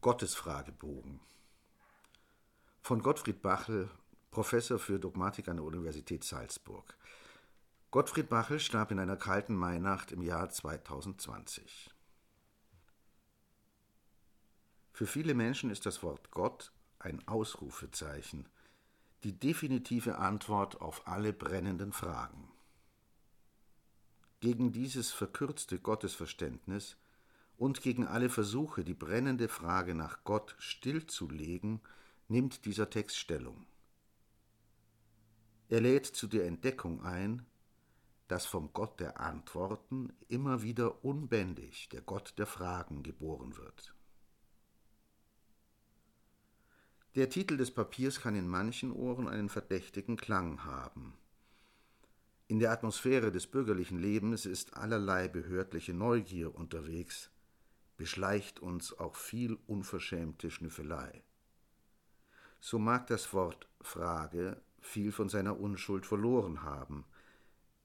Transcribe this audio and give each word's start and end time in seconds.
Gottesfragebogen 0.00 1.20
von 2.80 3.02
Gottfried 3.02 3.42
Bachel, 3.42 3.90
Professor 4.30 4.78
für 4.78 4.98
Dogmatik 4.98 5.46
an 5.48 5.58
der 5.58 5.66
Universität 5.66 6.24
Salzburg. 6.24 6.96
Gottfried 7.90 8.30
Bachel 8.30 8.60
starb 8.60 8.92
in 8.92 8.98
einer 8.98 9.18
kalten 9.18 9.54
Mainacht 9.54 10.10
im 10.10 10.22
Jahr 10.22 10.48
2020. 10.48 11.90
Für 14.94 15.06
viele 15.06 15.34
Menschen 15.34 15.68
ist 15.68 15.84
das 15.84 16.02
Wort 16.02 16.30
Gott 16.30 16.72
ein 16.98 17.28
Ausrufezeichen, 17.28 18.48
die 19.22 19.38
definitive 19.38 20.16
Antwort 20.16 20.80
auf 20.80 21.06
alle 21.06 21.34
brennenden 21.34 21.92
Fragen. 21.92 22.50
Gegen 24.40 24.72
dieses 24.72 25.10
verkürzte 25.10 25.78
Gottesverständnis 25.78 26.96
und 27.60 27.82
gegen 27.82 28.06
alle 28.06 28.30
Versuche, 28.30 28.84
die 28.84 28.94
brennende 28.94 29.46
Frage 29.46 29.94
nach 29.94 30.24
Gott 30.24 30.56
stillzulegen, 30.58 31.80
nimmt 32.26 32.64
dieser 32.64 32.88
Text 32.88 33.18
Stellung. 33.18 33.66
Er 35.68 35.82
lädt 35.82 36.06
zu 36.06 36.26
der 36.26 36.46
Entdeckung 36.46 37.02
ein, 37.02 37.44
dass 38.28 38.46
vom 38.46 38.72
Gott 38.72 38.98
der 38.98 39.20
Antworten 39.20 40.10
immer 40.28 40.62
wieder 40.62 41.04
unbändig 41.04 41.90
der 41.90 42.00
Gott 42.00 42.32
der 42.38 42.46
Fragen 42.46 43.02
geboren 43.02 43.54
wird. 43.58 43.94
Der 47.14 47.28
Titel 47.28 47.58
des 47.58 47.72
Papiers 47.72 48.22
kann 48.22 48.36
in 48.36 48.48
manchen 48.48 48.90
Ohren 48.90 49.28
einen 49.28 49.50
verdächtigen 49.50 50.16
Klang 50.16 50.64
haben. 50.64 51.12
In 52.46 52.58
der 52.58 52.72
Atmosphäre 52.72 53.30
des 53.30 53.46
bürgerlichen 53.46 53.98
Lebens 53.98 54.46
ist 54.46 54.78
allerlei 54.78 55.28
behördliche 55.28 55.92
Neugier 55.92 56.54
unterwegs, 56.54 57.30
beschleicht 58.00 58.60
uns 58.60 58.98
auch 58.98 59.14
viel 59.14 59.58
unverschämte 59.66 60.50
Schnüffelei. 60.50 61.22
So 62.58 62.78
mag 62.78 63.06
das 63.08 63.34
Wort 63.34 63.68
Frage 63.82 64.58
viel 64.80 65.12
von 65.12 65.28
seiner 65.28 65.60
Unschuld 65.60 66.06
verloren 66.06 66.62
haben. 66.62 67.04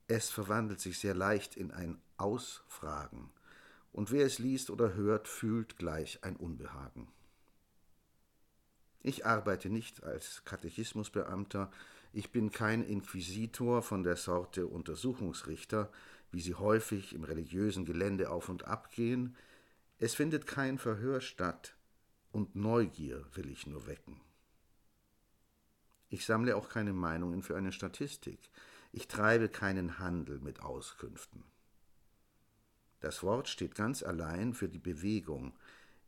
Es 0.07 0.29
verwandelt 0.29 0.79
sich 0.79 0.99
sehr 0.99 1.15
leicht 1.15 1.57
in 1.57 1.71
ein 1.71 2.01
Ausfragen, 2.15 3.29
und 3.91 4.09
wer 4.09 4.25
es 4.25 4.39
liest 4.39 4.69
oder 4.69 4.93
hört, 4.93 5.27
fühlt 5.27 5.75
gleich 5.75 6.23
ein 6.23 6.37
Unbehagen. 6.37 7.09
Ich 9.01 9.25
arbeite 9.25 9.69
nicht 9.69 10.05
als 10.05 10.45
Katechismusbeamter, 10.45 11.69
ich 12.13 12.31
bin 12.31 12.51
kein 12.51 12.85
Inquisitor 12.85 13.81
von 13.81 14.03
der 14.03 14.15
Sorte 14.15 14.67
Untersuchungsrichter, 14.67 15.91
wie 16.31 16.39
sie 16.39 16.55
häufig 16.55 17.13
im 17.13 17.25
religiösen 17.25 17.83
Gelände 17.83 18.29
auf 18.29 18.47
und 18.47 18.63
ab 18.63 18.91
gehen, 18.91 19.35
es 19.97 20.13
findet 20.13 20.47
kein 20.47 20.77
Verhör 20.77 21.21
statt, 21.21 21.75
und 22.31 22.55
Neugier 22.55 23.25
will 23.33 23.49
ich 23.49 23.65
nur 23.65 23.87
wecken. 23.87 24.19
Ich 26.09 26.25
sammle 26.25 26.55
auch 26.57 26.69
keine 26.69 26.93
Meinungen 26.93 27.41
für 27.41 27.55
eine 27.55 27.71
Statistik. 27.71 28.39
Ich 28.91 29.07
treibe 29.07 29.49
keinen 29.49 29.99
Handel 29.99 30.39
mit 30.39 30.61
Auskünften. 30.61 31.43
Das 32.99 33.23
Wort 33.23 33.47
steht 33.47 33.75
ganz 33.75 34.03
allein 34.03 34.53
für 34.53 34.67
die 34.67 34.79
Bewegung, 34.79 35.53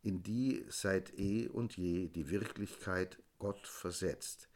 in 0.01 0.23
die 0.23 0.65
seit 0.69 1.17
eh 1.17 1.47
und 1.47 1.77
je 1.77 2.07
die 2.07 2.29
Wirklichkeit 2.29 3.21
Gott 3.39 3.67
versetzt, 3.67 4.49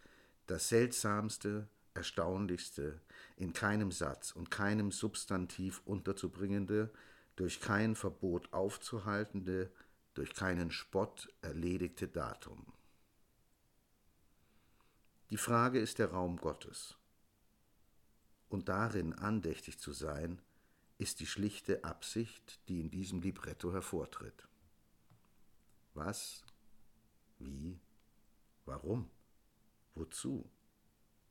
das 0.48 0.70
Seltsamste, 0.70 1.68
Erstaunlichste, 1.94 3.02
in 3.36 3.54
keinem 3.54 3.92
Satz 3.92 4.32
und 4.32 4.50
keinem 4.50 4.92
Substantiv 4.92 5.82
unterzubringende, 5.86 6.92
durch 7.36 7.60
kein 7.60 7.96
Verbot 7.96 8.52
aufzuhaltende, 8.54 9.72
durch 10.14 10.34
keinen 10.34 10.72
Spott 10.72 11.34
erledigte 11.42 12.08
Datum. 12.08 12.74
Die 15.30 15.38
Frage 15.38 15.80
ist 15.80 16.00
der 16.00 16.12
Raum 16.12 16.38
Gottes. 16.38 16.98
Und 18.50 18.68
darin 18.68 19.14
andächtig 19.14 19.80
zu 19.80 19.94
sein, 19.94 20.42
ist 20.98 21.20
die 21.22 21.26
schlichte 21.26 21.84
Absicht, 21.84 22.60
die 22.68 22.82
in 22.82 22.92
diesem 22.92 23.22
Libretto 23.22 23.72
hervortritt. 23.72 24.48
Was? 25.94 26.44
Wie? 27.40 27.80
Warum? 28.66 29.10
Wozu? 29.96 30.52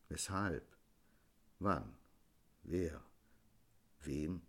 Weshalb? 0.09 0.77
Wann? 1.59 1.97
Wer? 2.63 3.05
Wem? 4.01 4.43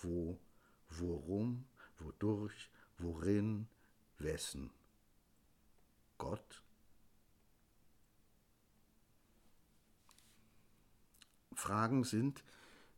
Wo? 0.00 0.40
Worum, 0.98 1.66
wodurch, 1.98 2.70
worin, 2.98 3.68
wessen. 4.18 4.70
Gott? 6.18 6.62
Fragen 11.54 12.04
sind, 12.04 12.44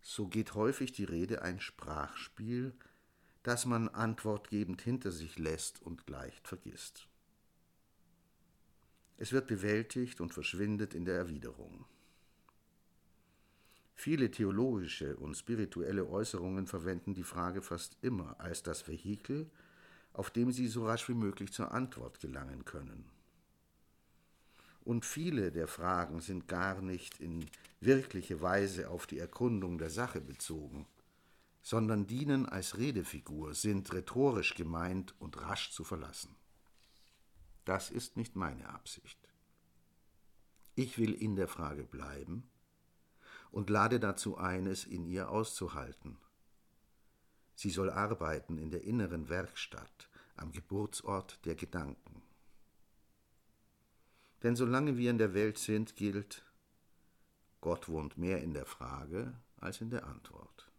so 0.00 0.28
geht 0.28 0.54
häufig 0.54 0.92
die 0.92 1.04
Rede, 1.04 1.42
ein 1.42 1.60
Sprachspiel, 1.60 2.74
das 3.42 3.64
man 3.64 3.88
antwortgebend 3.88 4.82
hinter 4.82 5.12
sich 5.12 5.38
lässt 5.38 5.80
und 5.82 6.08
leicht 6.08 6.48
vergisst. 6.48 7.08
Es 9.18 9.32
wird 9.32 9.46
bewältigt 9.46 10.20
und 10.20 10.34
verschwindet 10.34 10.94
in 10.94 11.04
der 11.04 11.16
Erwiderung. 11.16 11.86
Viele 14.06 14.30
theologische 14.30 15.16
und 15.16 15.36
spirituelle 15.36 16.06
Äußerungen 16.08 16.68
verwenden 16.68 17.12
die 17.12 17.24
Frage 17.24 17.60
fast 17.60 17.96
immer 18.02 18.38
als 18.38 18.62
das 18.62 18.86
Vehikel, 18.86 19.50
auf 20.12 20.30
dem 20.30 20.52
sie 20.52 20.68
so 20.68 20.86
rasch 20.86 21.08
wie 21.08 21.14
möglich 21.14 21.52
zur 21.52 21.72
Antwort 21.72 22.20
gelangen 22.20 22.64
können. 22.64 23.10
Und 24.84 25.04
viele 25.04 25.50
der 25.50 25.66
Fragen 25.66 26.20
sind 26.20 26.46
gar 26.46 26.82
nicht 26.82 27.18
in 27.18 27.46
wirkliche 27.80 28.40
Weise 28.40 28.90
auf 28.90 29.08
die 29.08 29.18
Erkundung 29.18 29.76
der 29.76 29.90
Sache 29.90 30.20
bezogen, 30.20 30.86
sondern 31.60 32.06
dienen 32.06 32.46
als 32.46 32.78
Redefigur, 32.78 33.54
sind 33.54 33.92
rhetorisch 33.92 34.54
gemeint 34.54 35.16
und 35.18 35.40
rasch 35.40 35.72
zu 35.72 35.82
verlassen. 35.82 36.36
Das 37.64 37.90
ist 37.90 38.16
nicht 38.16 38.36
meine 38.36 38.68
Absicht. 38.68 39.18
Ich 40.76 40.96
will 40.96 41.12
in 41.12 41.34
der 41.34 41.48
Frage 41.48 41.82
bleiben, 41.82 42.48
und 43.50 43.70
lade 43.70 44.00
dazu 44.00 44.36
ein, 44.36 44.66
es 44.66 44.84
in 44.84 45.04
ihr 45.06 45.30
auszuhalten. 45.30 46.18
Sie 47.54 47.70
soll 47.70 47.90
arbeiten 47.90 48.58
in 48.58 48.70
der 48.70 48.84
inneren 48.84 49.28
Werkstatt, 49.28 50.08
am 50.36 50.52
Geburtsort 50.52 51.44
der 51.46 51.54
Gedanken. 51.54 52.22
Denn 54.42 54.56
solange 54.56 54.96
wir 54.96 55.10
in 55.10 55.18
der 55.18 55.32
Welt 55.32 55.58
sind, 55.58 55.96
gilt, 55.96 56.44
Gott 57.60 57.88
wohnt 57.88 58.18
mehr 58.18 58.42
in 58.42 58.52
der 58.52 58.66
Frage 58.66 59.32
als 59.56 59.80
in 59.80 59.90
der 59.90 60.06
Antwort. 60.06 60.70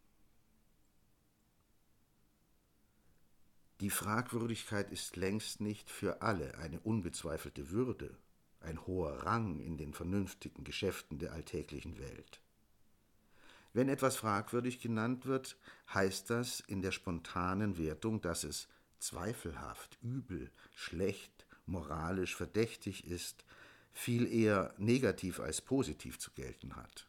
Die 3.81 3.89
Fragwürdigkeit 3.89 4.91
ist 4.91 5.17
längst 5.17 5.61
nicht 5.61 5.89
für 5.89 6.21
alle 6.21 6.57
eine 6.57 6.79
unbezweifelte 6.79 7.69
Würde, 7.69 8.17
ein 8.59 8.85
hoher 8.87 9.23
Rang 9.23 9.59
in 9.59 9.77
den 9.77 9.93
vernünftigen 9.93 10.63
Geschäften 10.63 11.19
der 11.19 11.33
alltäglichen 11.33 11.99
Welt. 11.99 12.41
Wenn 13.77 13.89
etwas 13.89 14.15
fragwürdig 14.15 14.79
genannt 14.79 15.27
wird, 15.27 15.55
heißt 15.93 16.31
das 16.31 16.61
in 16.61 16.81
der 16.81 16.91
spontanen 16.91 17.77
Wertung, 17.77 18.21
dass 18.21 18.43
es 18.43 18.67
zweifelhaft, 18.97 19.99
übel, 20.01 20.49
schlecht, 20.73 21.45
moralisch 21.67 22.35
verdächtig 22.35 23.05
ist, 23.05 23.45
viel 23.93 24.25
eher 24.33 24.73
negativ 24.79 25.39
als 25.39 25.61
positiv 25.61 26.17
zu 26.17 26.31
gelten 26.31 26.75
hat. 26.75 27.07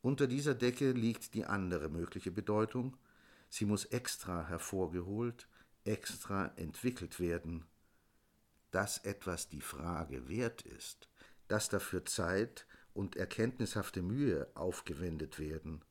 Unter 0.00 0.26
dieser 0.26 0.54
Decke 0.54 0.92
liegt 0.92 1.34
die 1.34 1.44
andere 1.44 1.90
mögliche 1.90 2.30
Bedeutung, 2.30 2.96
sie 3.50 3.66
muss 3.66 3.84
extra 3.84 4.48
hervorgeholt, 4.48 5.46
extra 5.84 6.46
entwickelt 6.56 7.20
werden, 7.20 7.66
dass 8.70 8.96
etwas 8.96 9.50
die 9.50 9.60
Frage 9.60 10.26
wert 10.26 10.62
ist, 10.62 11.10
dass 11.48 11.68
dafür 11.68 12.06
Zeit, 12.06 12.66
und 12.94 13.16
erkenntnishafte 13.16 14.02
Mühe 14.02 14.48
aufgewendet 14.54 15.38
werden, 15.38 15.82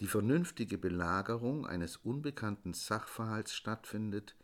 die 0.00 0.06
vernünftige 0.06 0.78
Belagerung 0.78 1.66
eines 1.66 1.96
unbekannten 1.98 2.72
Sachverhalts 2.72 3.54
stattfindet, 3.54 4.34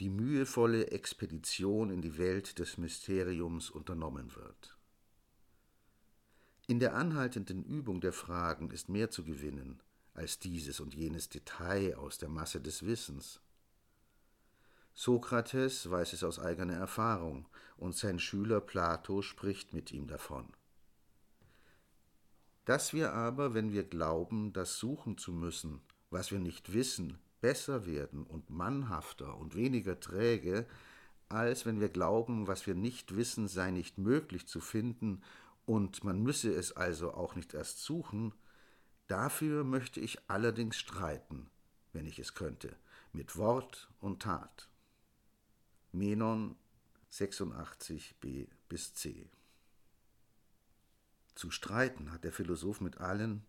die 0.00 0.10
mühevolle 0.10 0.88
Expedition 0.88 1.90
in 1.90 2.02
die 2.02 2.18
Welt 2.18 2.58
des 2.58 2.76
Mysteriums 2.76 3.70
unternommen 3.70 4.34
wird. 4.34 4.76
In 6.66 6.80
der 6.80 6.96
anhaltenden 6.96 7.64
Übung 7.64 8.00
der 8.00 8.12
Fragen 8.12 8.70
ist 8.70 8.88
mehr 8.88 9.10
zu 9.10 9.24
gewinnen 9.24 9.80
als 10.14 10.38
dieses 10.38 10.80
und 10.80 10.94
jenes 10.94 11.28
Detail 11.28 11.94
aus 11.96 12.18
der 12.18 12.28
Masse 12.28 12.60
des 12.60 12.84
Wissens. 12.84 13.40
Sokrates 14.94 15.90
weiß 15.90 16.14
es 16.14 16.24
aus 16.24 16.38
eigener 16.38 16.74
Erfahrung, 16.74 17.46
und 17.76 17.94
sein 17.94 18.18
Schüler 18.18 18.62
Plato 18.62 19.20
spricht 19.20 19.74
mit 19.74 19.92
ihm 19.92 20.06
davon 20.06 20.48
dass 22.66 22.92
wir 22.92 23.14
aber, 23.14 23.54
wenn 23.54 23.72
wir 23.72 23.84
glauben, 23.84 24.52
das 24.52 24.76
suchen 24.76 25.16
zu 25.16 25.32
müssen, 25.32 25.80
was 26.10 26.30
wir 26.30 26.40
nicht 26.40 26.72
wissen, 26.74 27.18
besser 27.40 27.86
werden 27.86 28.24
und 28.24 28.50
mannhafter 28.50 29.38
und 29.38 29.54
weniger 29.54 29.98
träge, 30.00 30.66
als 31.28 31.64
wenn 31.64 31.80
wir 31.80 31.88
glauben, 31.88 32.48
was 32.48 32.66
wir 32.66 32.74
nicht 32.74 33.16
wissen, 33.16 33.48
sei 33.48 33.70
nicht 33.70 33.98
möglich 33.98 34.46
zu 34.46 34.60
finden, 34.60 35.22
und 35.64 36.04
man 36.04 36.22
müsse 36.22 36.52
es 36.52 36.76
also 36.76 37.12
auch 37.14 37.34
nicht 37.34 37.54
erst 37.54 37.82
suchen, 37.82 38.32
dafür 39.08 39.64
möchte 39.64 40.00
ich 40.00 40.18
allerdings 40.28 40.76
streiten, 40.76 41.50
wenn 41.92 42.06
ich 42.06 42.18
es 42.18 42.34
könnte, 42.34 42.76
mit 43.12 43.36
Wort 43.36 43.88
und 44.00 44.22
Tat. 44.22 44.68
Menon 45.92 46.56
86b 47.12 48.48
bis 48.68 48.94
c. 48.94 49.28
Zu 51.36 51.50
streiten 51.50 52.12
hat 52.12 52.24
der 52.24 52.32
Philosoph 52.32 52.80
mit 52.80 52.98
allen, 52.98 53.44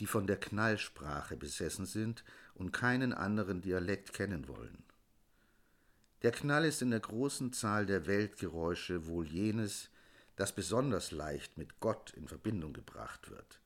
die 0.00 0.06
von 0.06 0.26
der 0.26 0.38
Knallsprache 0.38 1.36
besessen 1.36 1.86
sind 1.86 2.24
und 2.54 2.72
keinen 2.72 3.12
anderen 3.12 3.60
Dialekt 3.60 4.12
kennen 4.12 4.48
wollen. 4.48 4.84
Der 6.22 6.30
Knall 6.30 6.64
ist 6.64 6.82
in 6.82 6.90
der 6.90 7.00
großen 7.00 7.52
Zahl 7.52 7.84
der 7.84 8.06
Weltgeräusche 8.06 9.06
wohl 9.08 9.26
jenes, 9.26 9.90
das 10.36 10.54
besonders 10.54 11.10
leicht 11.10 11.58
mit 11.58 11.80
Gott 11.80 12.12
in 12.14 12.28
Verbindung 12.28 12.72
gebracht 12.72 13.28
wird. 13.28 13.60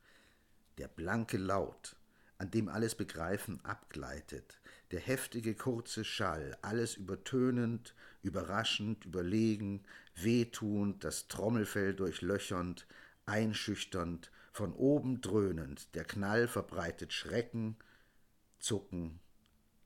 Der 0.79 0.87
blanke 0.87 1.37
Laut, 1.37 1.95
an 2.39 2.49
dem 2.49 2.69
alles 2.69 2.95
Begreifen 2.95 3.63
abgleitet, 3.63 4.59
der 4.91 5.01
heftige 5.01 5.53
kurze 5.53 6.03
Schall, 6.03 6.57
alles 6.63 6.95
übertönend, 6.95 7.93
überraschend, 8.23 9.05
überlegen, 9.05 9.83
wehtuend, 10.15 11.03
das 11.03 11.27
Trommelfell 11.27 11.93
durchlöchernd, 11.93 12.87
einschüchternd, 13.27 14.31
von 14.51 14.73
oben 14.73 15.21
dröhnend, 15.21 15.93
der 15.93 16.03
Knall 16.03 16.47
verbreitet 16.47 17.13
Schrecken, 17.13 17.77
Zucken, 18.57 19.19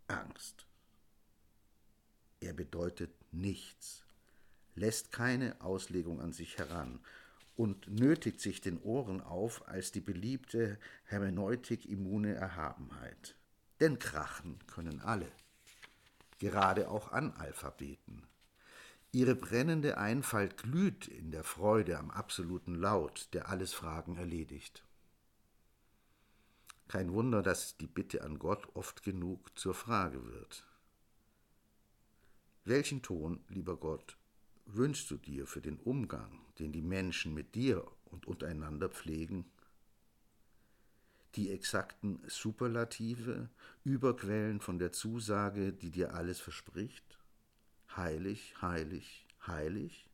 Angst. 0.07 0.65
Er 2.39 2.53
bedeutet 2.53 3.11
nichts, 3.33 4.05
lässt 4.75 5.11
keine 5.11 5.59
Auslegung 5.59 6.21
an 6.21 6.31
sich 6.31 6.57
heran 6.57 7.01
und 7.57 7.87
nötigt 7.89 8.39
sich 8.39 8.61
den 8.61 8.81
Ohren 8.81 9.21
auf 9.21 9.67
als 9.67 9.91
die 9.91 9.99
beliebte 9.99 10.79
Hermeneutik-immune 11.03 12.33
Erhabenheit. 12.33 13.35
Denn 13.81 13.99
krachen 13.99 14.57
können 14.67 15.01
alle, 15.01 15.31
gerade 16.39 16.89
auch 16.89 17.11
Analphabeten. 17.11 18.30
Ihre 19.13 19.35
brennende 19.35 19.97
Einfalt 19.97 20.55
glüht 20.55 21.09
in 21.09 21.31
der 21.31 21.43
Freude 21.43 21.99
am 21.99 22.11
absoluten 22.11 22.75
Laut, 22.75 23.27
der 23.33 23.49
alles 23.49 23.73
Fragen 23.73 24.15
erledigt. 24.15 24.85
Kein 26.87 27.11
Wunder, 27.11 27.41
dass 27.41 27.75
die 27.75 27.87
Bitte 27.87 28.23
an 28.23 28.39
Gott 28.39 28.69
oft 28.73 29.03
genug 29.03 29.57
zur 29.59 29.73
Frage 29.73 30.25
wird. 30.25 30.65
Welchen 32.63 33.01
Ton, 33.01 33.43
lieber 33.49 33.75
Gott, 33.75 34.17
wünschst 34.65 35.11
du 35.11 35.17
dir 35.17 35.45
für 35.45 35.61
den 35.61 35.77
Umgang, 35.79 36.45
den 36.59 36.71
die 36.71 36.81
Menschen 36.81 37.33
mit 37.33 37.55
dir 37.55 37.85
und 38.05 38.27
untereinander 38.27 38.87
pflegen? 38.87 39.51
Die 41.35 41.49
exakten 41.51 42.21
Superlative, 42.27 43.49
Überquellen 43.83 44.61
von 44.61 44.79
der 44.79 44.93
Zusage, 44.93 45.73
die 45.73 45.91
dir 45.91 46.13
alles 46.13 46.39
verspricht? 46.39 47.20
Heilig, 47.95 48.55
heilig, 48.61 49.27
heilig? 49.45 50.09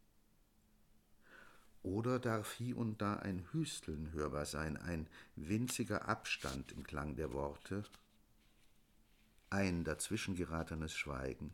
Oder 1.84 2.20
darf 2.20 2.54
hier 2.54 2.76
und 2.78 3.02
da 3.02 3.18
ein 3.18 3.48
Hüsteln 3.52 4.12
hörbar 4.12 4.46
sein, 4.46 4.78
ein 4.78 5.08
winziger 5.36 6.08
Abstand 6.08 6.72
im 6.72 6.84
Klang 6.84 7.16
der 7.16 7.32
Worte, 7.34 7.84
ein 9.50 9.84
dazwischengeratenes 9.84 10.94
Schweigen? 10.94 11.54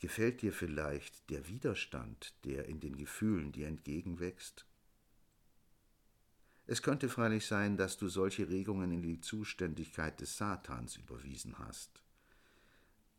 Gefällt 0.00 0.40
dir 0.40 0.54
vielleicht 0.54 1.28
der 1.28 1.46
Widerstand, 1.46 2.34
der 2.44 2.64
in 2.64 2.80
den 2.80 2.96
Gefühlen 2.96 3.52
dir 3.52 3.68
entgegenwächst? 3.68 4.64
Es 6.66 6.80
könnte 6.82 7.10
freilich 7.10 7.46
sein, 7.46 7.76
dass 7.76 7.98
du 7.98 8.08
solche 8.08 8.48
Regungen 8.48 8.90
in 8.92 9.02
die 9.02 9.20
Zuständigkeit 9.20 10.20
des 10.20 10.38
Satans 10.38 10.96
überwiesen 10.96 11.58
hast. 11.58 12.02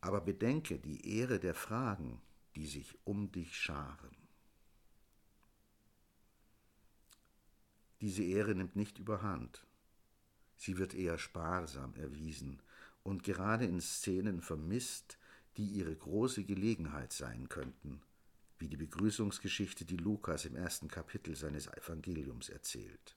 Aber 0.02 0.20
bedenke 0.20 0.78
die 0.78 1.16
Ehre 1.18 1.38
der 1.38 1.54
Fragen, 1.54 2.20
die 2.56 2.66
sich 2.66 2.98
um 3.04 3.32
dich 3.32 3.56
scharen. 3.56 4.14
Diese 8.02 8.24
Ehre 8.24 8.54
nimmt 8.56 8.74
nicht 8.74 8.98
überhand. 8.98 9.64
Sie 10.56 10.76
wird 10.76 10.92
eher 10.92 11.18
sparsam 11.18 11.94
erwiesen 11.94 12.60
und 13.04 13.22
gerade 13.22 13.64
in 13.64 13.80
Szenen 13.80 14.42
vermisst, 14.42 15.18
die 15.56 15.66
ihre 15.66 15.94
große 15.94 16.44
Gelegenheit 16.44 17.12
sein 17.12 17.48
könnten, 17.48 18.02
wie 18.58 18.68
die 18.68 18.76
Begrüßungsgeschichte, 18.76 19.84
die 19.84 19.96
Lukas 19.96 20.44
im 20.46 20.56
ersten 20.56 20.88
Kapitel 20.88 21.36
seines 21.36 21.68
Evangeliums 21.68 22.48
erzählt. 22.48 23.16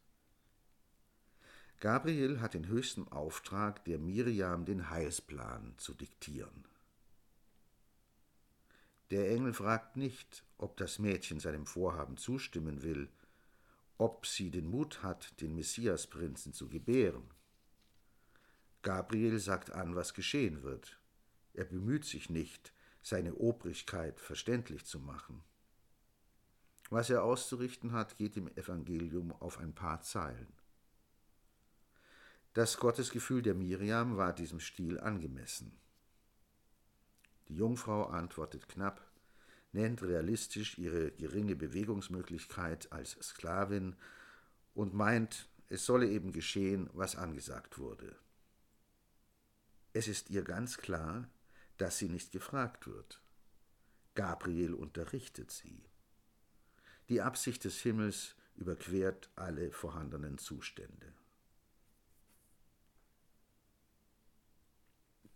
Gabriel 1.80 2.42
hat 2.42 2.54
den 2.54 2.68
höchsten 2.68 3.08
Auftrag, 3.08 3.84
der 3.86 3.98
Miriam 3.98 4.66
den 4.66 4.92
Heilsplan 4.92 5.74
zu 5.78 5.96
diktieren. 5.96 6.66
Der 9.12 9.30
Engel 9.30 9.54
fragt 9.54 9.98
nicht, 9.98 10.44
ob 10.58 10.78
das 10.78 10.98
Mädchen 11.00 11.40
seinem 11.40 11.66
Vorhaben 11.66 12.18
zustimmen 12.18 12.82
will, 12.82 13.10
ob 13.98 14.26
sie 14.26 14.50
den 14.50 14.68
Mut 14.68 15.04
hat, 15.04 15.40
den 15.42 15.56
Messiasprinzen 15.56 16.54
zu 16.54 16.68
gebären. 16.70 17.30
Gabriel 18.82 19.40
sagt 19.40 19.72
an, 19.72 19.96
was 19.96 20.14
geschehen 20.14 20.64
wird. 20.64 21.00
Er 21.54 21.66
bemüht 21.66 22.06
sich 22.06 22.30
nicht, 22.30 22.74
seine 23.02 23.36
Obrigkeit 23.36 24.20
verständlich 24.20 24.86
zu 24.86 25.00
machen. 25.00 25.44
Was 26.90 27.10
er 27.10 27.24
auszurichten 27.24 27.94
hat, 27.94 28.18
geht 28.18 28.38
im 28.38 28.48
Evangelium 28.56 29.32
auf 29.32 29.60
ein 29.60 29.74
paar 29.74 30.02
Zeilen. 30.02 30.54
Das 32.54 32.78
Gottesgefühl 32.78 33.42
der 33.42 33.56
Miriam 33.56 34.18
war 34.18 34.34
diesem 34.34 34.60
Stil 34.60 35.00
angemessen. 35.00 35.78
Die 37.48 37.56
Jungfrau 37.56 38.06
antwortet 38.06 38.68
knapp, 38.68 39.06
nennt 39.72 40.02
realistisch 40.02 40.78
ihre 40.78 41.12
geringe 41.12 41.56
Bewegungsmöglichkeit 41.56 42.92
als 42.92 43.12
Sklavin 43.22 43.96
und 44.74 44.94
meint, 44.94 45.48
es 45.70 45.86
solle 45.86 46.08
eben 46.08 46.32
geschehen, 46.32 46.90
was 46.94 47.16
angesagt 47.16 47.78
wurde. 47.78 48.16
Es 49.94 50.08
ist 50.08 50.30
ihr 50.30 50.44
ganz 50.44 50.78
klar, 50.78 51.28
dass 51.78 51.98
sie 51.98 52.10
nicht 52.10 52.32
gefragt 52.32 52.88
wird. 52.88 53.22
Gabriel 54.14 54.74
unterrichtet 54.74 55.52
sie. 55.52 55.84
Die 57.10 57.22
Absicht 57.22 57.64
des 57.64 57.80
Himmels 57.82 58.36
überquert 58.56 59.30
alle 59.36 59.72
vorhandenen 59.72 60.38
Zustände. 60.38 61.14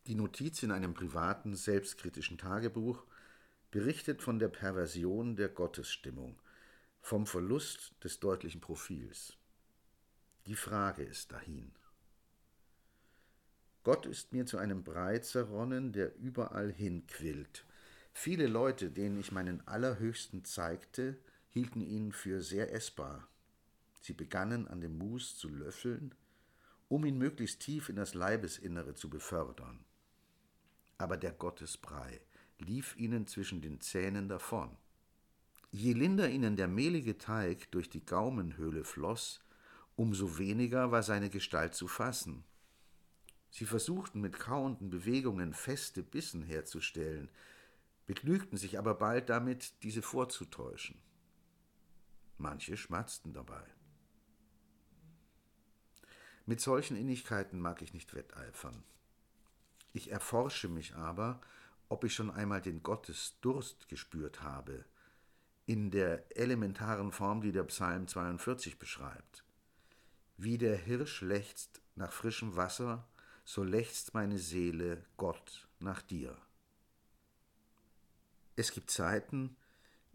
Die 0.09 0.15
Notiz 0.15 0.63
in 0.63 0.71
einem 0.71 0.95
privaten, 0.95 1.55
selbstkritischen 1.55 2.39
Tagebuch 2.39 3.05
berichtet 3.69 4.23
von 4.23 4.39
der 4.39 4.47
Perversion 4.47 5.35
der 5.35 5.49
Gottesstimmung, 5.49 6.41
vom 6.99 7.27
Verlust 7.27 7.93
des 8.03 8.19
deutlichen 8.19 8.59
Profils. 8.59 9.37
Die 10.47 10.55
Frage 10.55 11.03
ist 11.03 11.31
dahin. 11.31 11.71
Gott 13.83 14.07
ist 14.07 14.33
mir 14.33 14.47
zu 14.47 14.57
einem 14.57 14.83
Brei 14.83 15.19
zerronnen, 15.19 15.93
der 15.93 16.17
überall 16.17 16.71
hinquillt. 16.71 17.63
Viele 18.11 18.47
Leute, 18.47 18.89
denen 18.89 19.19
ich 19.19 19.31
meinen 19.31 19.61
Allerhöchsten 19.67 20.43
zeigte, 20.43 21.19
hielten 21.49 21.81
ihn 21.81 22.13
für 22.13 22.41
sehr 22.41 22.73
essbar. 22.73 23.27
Sie 24.01 24.13
begannen 24.13 24.67
an 24.67 24.81
dem 24.81 24.97
Mus 24.97 25.37
zu 25.37 25.49
löffeln, 25.49 26.15
um 26.87 27.05
ihn 27.05 27.19
möglichst 27.19 27.59
tief 27.59 27.89
in 27.89 27.95
das 27.95 28.15
Leibesinnere 28.15 28.95
zu 28.95 29.07
befördern. 29.11 29.85
Aber 30.99 31.17
der 31.17 31.31
Gottesbrei 31.31 32.21
lief 32.59 32.95
ihnen 32.97 33.25
zwischen 33.25 33.61
den 33.61 33.81
Zähnen 33.81 34.29
davon. 34.29 34.77
Je 35.71 35.93
linder 35.93 36.29
ihnen 36.29 36.55
der 36.55 36.67
mehlige 36.67 37.17
Teig 37.17 37.71
durch 37.71 37.89
die 37.89 38.05
Gaumenhöhle 38.05 38.83
floss, 38.83 39.39
umso 39.95 40.37
weniger 40.37 40.91
war 40.91 41.01
seine 41.01 41.29
Gestalt 41.29 41.73
zu 41.73 41.87
fassen. 41.87 42.43
Sie 43.49 43.65
versuchten 43.65 44.21
mit 44.21 44.39
kauenden 44.39 44.89
Bewegungen 44.89 45.53
feste 45.53 46.03
Bissen 46.03 46.43
herzustellen, 46.43 47.29
begnügten 48.05 48.57
sich 48.57 48.77
aber 48.77 48.95
bald 48.95 49.29
damit, 49.29 49.83
diese 49.83 50.01
vorzutäuschen. 50.01 50.99
Manche 52.37 52.77
schmatzten 52.77 53.33
dabei. 53.33 53.63
Mit 56.45 56.61
solchen 56.61 56.97
Innigkeiten 56.97 57.59
mag 57.59 57.81
ich 57.81 57.93
nicht 57.93 58.13
wetteifern. 58.15 58.83
Ich 59.93 60.11
erforsche 60.11 60.67
mich 60.67 60.95
aber, 60.95 61.41
ob 61.89 62.03
ich 62.03 62.13
schon 62.13 62.31
einmal 62.31 62.61
den 62.61 62.83
Gottesdurst 62.83 63.87
gespürt 63.87 64.43
habe, 64.43 64.85
in 65.65 65.91
der 65.91 66.35
elementaren 66.35 67.11
Form, 67.11 67.41
die 67.41 67.51
der 67.51 67.63
Psalm 67.63 68.07
42 68.07 68.79
beschreibt. 68.79 69.43
Wie 70.37 70.57
der 70.57 70.77
Hirsch 70.77 71.21
lechzt 71.21 71.81
nach 71.95 72.11
frischem 72.11 72.55
Wasser, 72.55 73.07
so 73.43 73.63
lechzt 73.63 74.13
meine 74.13 74.37
Seele 74.37 75.05
Gott 75.17 75.67
nach 75.79 76.01
dir. 76.01 76.37
Es 78.55 78.71
gibt 78.71 78.91
Zeiten, 78.91 79.55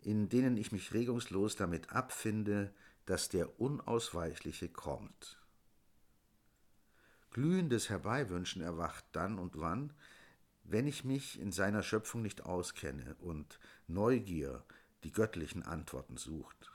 in 0.00 0.28
denen 0.28 0.56
ich 0.56 0.70
mich 0.70 0.92
regungslos 0.92 1.56
damit 1.56 1.90
abfinde, 1.90 2.74
dass 3.06 3.28
der 3.28 3.60
Unausweichliche 3.60 4.68
kommt. 4.68 5.43
Glühendes 7.34 7.90
Herbeiwünschen 7.90 8.62
erwacht 8.62 9.04
dann 9.10 9.40
und 9.40 9.58
wann, 9.58 9.92
wenn 10.62 10.86
ich 10.86 11.02
mich 11.02 11.40
in 11.40 11.50
seiner 11.50 11.82
Schöpfung 11.82 12.22
nicht 12.22 12.46
auskenne 12.46 13.16
und 13.16 13.58
Neugier 13.88 14.64
die 15.02 15.10
göttlichen 15.10 15.64
Antworten 15.64 16.16
sucht. 16.16 16.70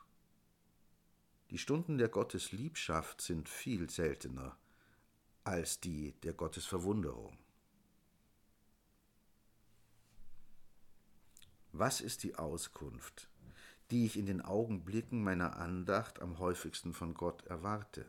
Die 1.50 1.58
Stunden 1.58 1.98
der 1.98 2.10
Gottesliebschaft 2.10 3.22
sind 3.22 3.48
viel 3.48 3.90
seltener 3.90 4.58
als 5.46 5.80
die 5.80 6.12
der 6.24 6.34
Gottesverwunderung. 6.34 7.38
Was 11.72 12.02
ist 12.02 12.24
die 12.24 12.36
Auskunft, 12.36 13.30
die 13.92 14.06
ich 14.06 14.18
in 14.18 14.26
den 14.26 14.42
Augenblicken 14.42 15.24
meiner 15.24 15.56
Andacht 15.56 16.22
am 16.22 16.38
häufigsten 16.38 16.94
von 16.94 17.14
Gott 17.14 17.46
erwarte? 17.46 18.06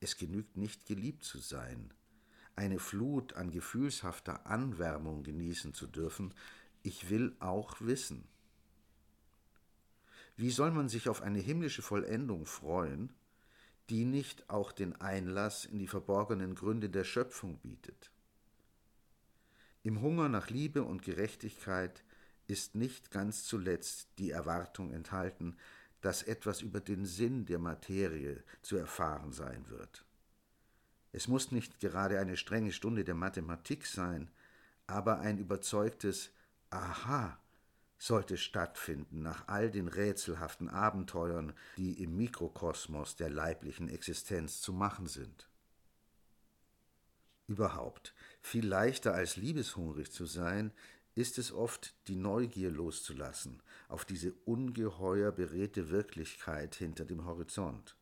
Es 0.00 0.16
genügt 0.16 0.56
nicht 0.56 0.86
geliebt 0.86 1.24
zu 1.24 1.38
sein, 1.38 1.92
eine 2.56 2.78
Flut 2.78 3.34
an 3.34 3.50
gefühlshafter 3.50 4.46
Anwärmung 4.46 5.22
genießen 5.22 5.74
zu 5.74 5.86
dürfen, 5.86 6.34
ich 6.82 7.10
will 7.10 7.36
auch 7.38 7.80
wissen. 7.80 8.26
Wie 10.36 10.50
soll 10.50 10.70
man 10.70 10.88
sich 10.88 11.10
auf 11.10 11.20
eine 11.20 11.38
himmlische 11.38 11.82
Vollendung 11.82 12.46
freuen, 12.46 13.12
die 13.90 14.06
nicht 14.06 14.48
auch 14.48 14.72
den 14.72 14.98
Einlass 15.00 15.66
in 15.66 15.78
die 15.78 15.86
verborgenen 15.86 16.54
Gründe 16.54 16.88
der 16.88 17.04
Schöpfung 17.04 17.58
bietet? 17.58 18.10
Im 19.82 20.00
Hunger 20.00 20.28
nach 20.28 20.48
Liebe 20.48 20.82
und 20.82 21.02
Gerechtigkeit 21.02 22.04
ist 22.46 22.74
nicht 22.74 23.10
ganz 23.10 23.44
zuletzt 23.44 24.08
die 24.18 24.30
Erwartung 24.30 24.92
enthalten, 24.92 25.56
dass 26.00 26.22
etwas 26.22 26.62
über 26.62 26.80
den 26.80 27.04
Sinn 27.04 27.46
der 27.46 27.58
Materie 27.58 28.42
zu 28.62 28.76
erfahren 28.76 29.32
sein 29.32 29.68
wird. 29.68 30.04
Es 31.12 31.28
muss 31.28 31.50
nicht 31.50 31.80
gerade 31.80 32.18
eine 32.18 32.36
strenge 32.36 32.72
Stunde 32.72 33.04
der 33.04 33.14
Mathematik 33.14 33.86
sein, 33.86 34.30
aber 34.86 35.20
ein 35.20 35.38
überzeugtes 35.38 36.30
Aha 36.70 37.38
sollte 37.98 38.38
stattfinden 38.38 39.22
nach 39.22 39.46
all 39.46 39.70
den 39.70 39.86
rätselhaften 39.86 40.70
Abenteuern, 40.70 41.52
die 41.76 42.02
im 42.02 42.16
Mikrokosmos 42.16 43.16
der 43.16 43.28
leiblichen 43.28 43.88
Existenz 43.90 44.62
zu 44.62 44.72
machen 44.72 45.06
sind. 45.06 45.48
Überhaupt, 47.46 48.14
viel 48.40 48.66
leichter 48.66 49.12
als 49.12 49.36
liebeshungrig 49.36 50.10
zu 50.10 50.24
sein, 50.24 50.72
ist 51.20 51.38
es 51.38 51.52
oft, 51.52 51.94
die 52.08 52.16
Neugier 52.16 52.70
loszulassen 52.70 53.62
auf 53.88 54.04
diese 54.06 54.32
ungeheuer 54.46 55.32
beredte 55.32 55.90
Wirklichkeit 55.90 56.74
hinter 56.74 57.04
dem 57.04 57.26
Horizont. 57.26 57.96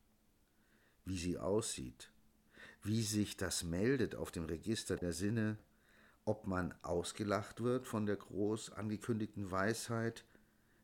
Wie 1.04 1.18
sie 1.18 1.36
aussieht, 1.36 2.12
wie 2.84 3.02
sich 3.02 3.36
das 3.36 3.64
meldet 3.64 4.14
auf 4.14 4.30
dem 4.30 4.44
Register 4.44 4.96
der 4.96 5.12
Sinne, 5.12 5.58
ob 6.24 6.46
man 6.46 6.74
ausgelacht 6.82 7.62
wird 7.62 7.86
von 7.86 8.06
der 8.06 8.16
groß 8.16 8.70
angekündigten 8.70 9.50
Weisheit, 9.50 10.24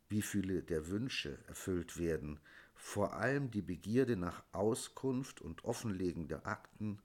wie 0.09 0.23
viele 0.23 0.63
der 0.63 0.89
Wünsche 0.89 1.39
erfüllt 1.47 1.99
werden, 1.99 2.41
vor 2.75 3.15
allem 3.15 3.51
die 3.51 3.63
Begierde 3.63 4.17
nach 4.17 4.43
Auskunft 4.53 5.41
und 5.41 5.65
Offenlegen 5.65 6.27
der 6.27 6.47
Akten, 6.47 6.99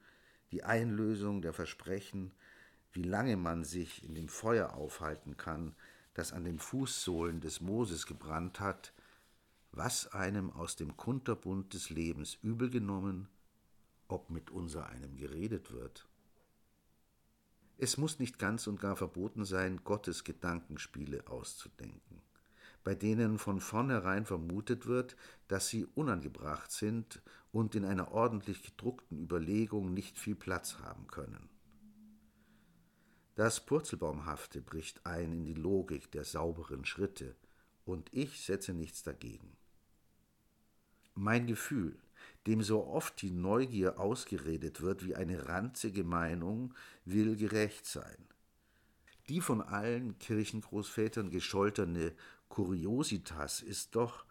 die 0.52 0.64
Einlösung 0.64 1.42
der 1.42 1.54
Versprechen, 1.54 2.34
wie 2.92 3.04
lange 3.04 3.38
man 3.38 3.64
sich 3.64 4.04
in 4.04 4.16
dem 4.16 4.30
Feuer 4.30 4.74
aufhalten 4.74 5.38
kann, 5.38 5.76
das 6.14 6.34
an 6.34 6.44
den 6.44 6.60
Fußsohlen 6.60 7.40
des 7.40 7.62
Moses 7.62 8.06
gebrannt 8.06 8.60
hat, 8.60 8.94
was 9.72 10.12
einem 10.12 10.52
aus 10.52 10.76
dem 10.76 10.98
Kunterbund 10.98 11.74
des 11.74 11.90
Lebens 11.90 12.38
übel 12.42 12.70
genommen, 12.70 13.28
ob 14.08 14.30
mit 14.30 14.50
unser 14.50 14.88
einem 14.88 15.16
geredet 15.16 15.72
wird. 15.72 16.08
Es 17.78 17.98
muss 17.98 18.20
nicht 18.20 18.40
ganz 18.40 18.68
und 18.68 18.82
gar 18.82 18.96
verboten 18.96 19.46
sein, 19.46 19.82
Gottes 19.84 20.26
Gedankenspiele 20.26 21.28
auszudenken, 21.28 22.22
bei 22.84 22.96
denen 22.96 23.38
von 23.38 23.62
vornherein 23.62 24.26
vermutet 24.26 24.86
wird, 24.86 25.16
dass 25.48 25.70
sie 25.70 25.86
unangebracht 25.86 26.72
sind 26.72 27.22
und 27.54 27.76
in 27.76 27.86
einer 27.86 28.12
ordentlich 28.12 28.64
gedruckten 28.64 29.18
Überlegung 29.18 29.94
nicht 29.94 30.20
viel 30.20 30.36
Platz 30.36 30.80
haben 30.80 31.08
können. 31.08 31.50
Das 33.40 33.62
Purzelbaumhafte 33.62 34.62
bricht 34.62 35.06
ein 35.06 35.32
in 35.32 35.46
die 35.46 35.54
Logik 35.54 36.12
der 36.12 36.26
sauberen 36.26 36.84
Schritte, 36.84 37.38
und 37.86 38.14
ich 38.14 38.42
setze 38.42 38.74
nichts 38.74 39.02
dagegen. 39.02 39.56
Mein 41.16 41.48
Gefühl, 41.48 41.98
dem 42.48 42.62
so 42.62 42.86
oft 42.86 43.22
die 43.22 43.32
Neugier 43.32 43.98
ausgeredet 43.98 44.82
wird 44.82 45.06
wie 45.06 45.16
eine 45.16 45.48
ranzige 45.48 46.04
Meinung, 46.04 46.74
will 47.06 47.38
gerecht 47.38 47.86
sein. 47.86 48.28
Die 49.30 49.40
von 49.40 49.62
allen 49.62 50.20
Kirchengroßvätern 50.20 51.30
gescholterne 51.30 52.14
Kuriositas 52.50 53.62
ist 53.62 53.96
doch, 53.96 54.26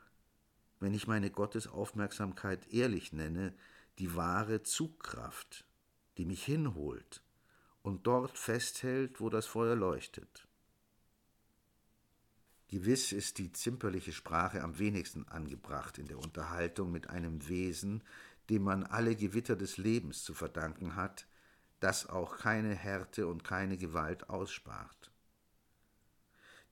wenn 0.81 0.93
ich 0.93 1.07
meine 1.07 1.31
Gottesaufmerksamkeit 1.31 2.71
ehrlich 2.75 3.15
nenne, 3.15 3.55
die 4.00 4.15
wahre 4.15 4.65
Zugkraft, 4.65 5.65
die 6.19 6.27
mich 6.27 6.45
hinholt 6.45 7.23
und 7.88 8.07
dort 8.07 8.37
festhält, 8.37 9.18
wo 9.18 9.30
das 9.30 9.47
Feuer 9.47 9.75
leuchtet. 9.75 10.47
Gewiss 12.68 13.12
ist 13.12 13.38
die 13.38 13.50
zimperliche 13.50 14.12
Sprache 14.12 14.62
am 14.62 14.78
wenigsten 14.78 15.26
angebracht 15.26 15.97
in 15.97 16.07
der 16.07 16.18
Unterhaltung 16.18 16.92
mit 16.92 17.09
einem 17.09 17.49
Wesen, 17.49 18.04
dem 18.50 18.62
man 18.62 18.85
alle 18.85 19.16
Gewitter 19.16 19.57
des 19.57 19.78
Lebens 19.78 20.23
zu 20.23 20.35
verdanken 20.35 20.97
hat, 20.97 21.26
das 21.80 22.07
auch 22.07 22.37
keine 22.37 22.75
Härte 22.75 23.26
und 23.26 23.42
keine 23.42 23.78
Gewalt 23.78 24.28
ausspart. 24.28 25.11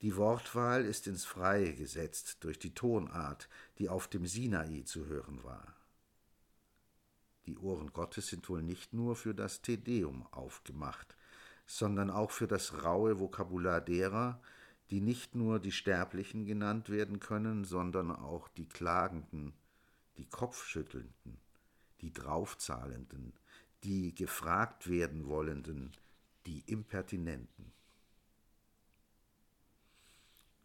Die 0.03 0.17
Wortwahl 0.17 0.85
ist 0.85 1.07
ins 1.07 1.25
Freie 1.25 1.75
gesetzt 1.75 2.45
durch 2.45 2.59
die 2.59 2.75
Tonart, 2.75 3.49
die 3.79 3.89
auf 3.89 4.07
dem 4.07 4.27
Sinai 4.27 4.83
zu 4.83 5.07
hören 5.07 5.43
war. 5.43 5.76
Die 7.47 7.59
Ohren 7.59 7.93
Gottes 7.93 8.29
sind 8.29 8.49
wohl 8.49 8.63
nicht 8.63 8.93
nur 8.93 9.15
für 9.15 9.35
das 9.35 9.63
Tedeum 9.63 10.27
aufgemacht, 10.33 11.17
sondern 11.65 12.11
auch 12.11 12.31
für 12.31 12.49
das 12.49 12.83
raue 12.85 13.21
Vokabular 13.21 13.81
derer, 13.81 14.41
die 14.91 15.01
nicht 15.01 15.35
nur 15.35 15.59
die 15.59 15.73
Sterblichen 15.73 16.45
genannt 16.45 16.91
werden 16.91 17.21
können, 17.21 17.65
sondern 17.65 18.11
auch 18.11 18.49
die 18.49 18.69
Klagenden, 18.69 19.53
die 20.17 20.27
Kopfschüttelnden, 20.27 21.39
die 22.01 22.13
Draufzahlenden, 22.13 23.33
die 23.85 24.15
gefragt 24.15 24.89
werden 24.89 25.27
wollenden, 25.27 25.93
die 26.47 26.63
Impertinenten. 26.67 27.73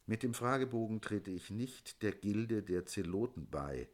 Mit 0.06 0.24
dem 0.24 0.34
Fragebogen 0.34 1.02
trete 1.02 1.32
ich 1.32 1.52
nicht 1.52 2.02
der 2.02 2.12
Gilde 2.12 2.64
der 2.64 2.86
Zeloten 2.86 3.48
bei, 3.50 3.88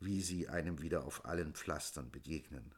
wie 0.00 0.22
sie 0.22 0.48
einem 0.48 0.80
wieder 0.80 1.04
auf 1.04 1.24
allen 1.24 1.54
Pflastern 1.54 2.10
begegnen. 2.10 2.74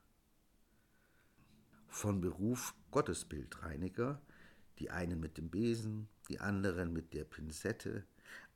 Von 1.88 2.20
Beruf 2.20 2.74
Gottesbildreiniger, 2.90 4.20
die 4.78 4.90
einen 4.90 5.20
mit 5.20 5.36
dem 5.36 5.50
Besen, 5.50 6.08
die 6.28 6.40
anderen 6.40 6.92
mit 6.92 7.12
der 7.12 7.24
Pinzette, 7.24 8.04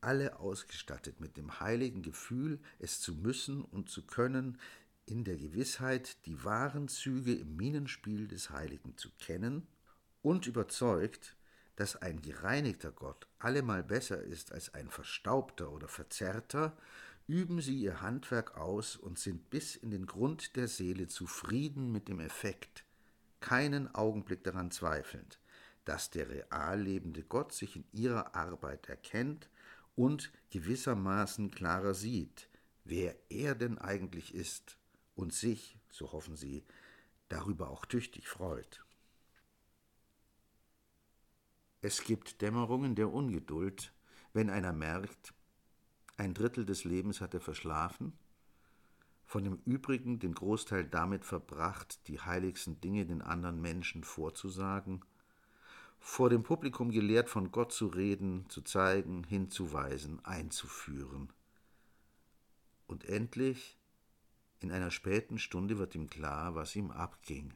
alle 0.00 0.38
ausgestattet 0.38 1.21
mit 1.21 1.37
dem 1.37 1.61
heiligen 1.61 2.02
Gefühl, 2.02 2.61
es 2.78 3.00
zu 3.00 3.14
müssen 3.14 3.62
und 3.62 3.90
zu 3.90 4.06
können, 4.06 4.59
in 5.06 5.25
der 5.25 5.37
Gewissheit, 5.37 6.25
die 6.26 6.44
wahren 6.44 6.88
Züge 6.88 7.35
im 7.35 7.56
Minenspiel 7.56 8.26
des 8.26 8.50
Heiligen 8.50 8.97
zu 8.97 9.11
kennen 9.18 9.66
und 10.23 10.47
überzeugt, 10.47 11.37
dass 11.76 11.97
ein 11.97 12.23
gereinigter 12.23 12.92
Gott 12.92 13.26
allemal 13.38 13.83
besser 13.83 14.23
ist 14.23 14.52
als 14.52 14.73
ein 14.73 14.88
verstaubter 14.88 15.73
oder 15.73 15.88
verzerrter, 15.88 16.76
üben 17.26 17.61
sie 17.61 17.76
ihr 17.78 18.00
Handwerk 18.00 18.57
aus 18.57 18.97
und 18.97 19.19
sind 19.19 19.50
bis 19.50 19.76
in 19.76 19.90
den 19.90 20.07
Grund 20.07 20.57
der 20.57 20.69
Seele 20.69 21.07
zufrieden 21.07 21.90
mit 21.90 22.09
dem 22.09 22.21
Effekt, 22.21 22.85
keinen 23.40 23.95
Augenblick 23.95 24.45
daran 24.45 24.71
zweifelnd, 24.71 25.40
dass 25.85 26.11
der 26.11 26.28
real 26.28 26.81
lebende 26.81 27.23
Gott 27.23 27.52
sich 27.52 27.76
in 27.76 27.85
ihrer 27.93 28.35
Arbeit 28.35 28.88
erkennt 28.88 29.49
und 29.97 30.33
gewissermaßen 30.50 31.50
klarer 31.50 31.95
sieht, 31.95 32.49
wer 32.85 33.16
er 33.31 33.54
denn 33.54 33.78
eigentlich 33.78 34.35
ist 34.35 34.76
und 35.14 35.33
sich, 35.33 35.78
so 35.90 36.12
hoffen 36.12 36.37
sie, 36.37 36.64
darüber 37.28 37.71
auch 37.71 37.87
tüchtig 37.87 38.28
freut. 38.28 38.85
Es 41.81 42.02
gibt 42.02 42.40
Dämmerungen 42.40 42.95
der 42.95 43.12
von 49.26 49.44
dem 49.44 49.59
übrigen 49.64 50.18
den 50.18 50.35
Großteil 50.35 50.85
damit 50.85 51.25
verbracht, 51.25 52.06
die 52.09 52.21
heiligsten 52.21 52.80
Dinge 52.80 53.06
den 53.06 53.23
anderen 53.23 53.61
Menschen 53.61 54.04
vorzusagen, 54.04 55.04
vor 55.99 56.28
dem 56.28 56.42
Publikum 56.42 56.90
gelehrt 56.90 57.30
von 57.30 57.50
Gott 57.50 57.73
zu 57.73 57.87
reden, 57.87 58.49
zu 58.50 58.61
zeigen, 58.61 59.25
hinzuweisen, 59.25 60.23
einzuführen. 60.25 61.33
Und 62.87 63.06
endlich, 63.06 63.78
in 64.61 64.71
einer 64.71 64.90
späten 64.90 65.38
Stunde 65.38 65.78
wird 65.78 65.94
ihm 65.94 66.09
klar, 66.09 66.54
was 66.54 66.76
ihm 66.76 66.90
abging. 66.90 67.54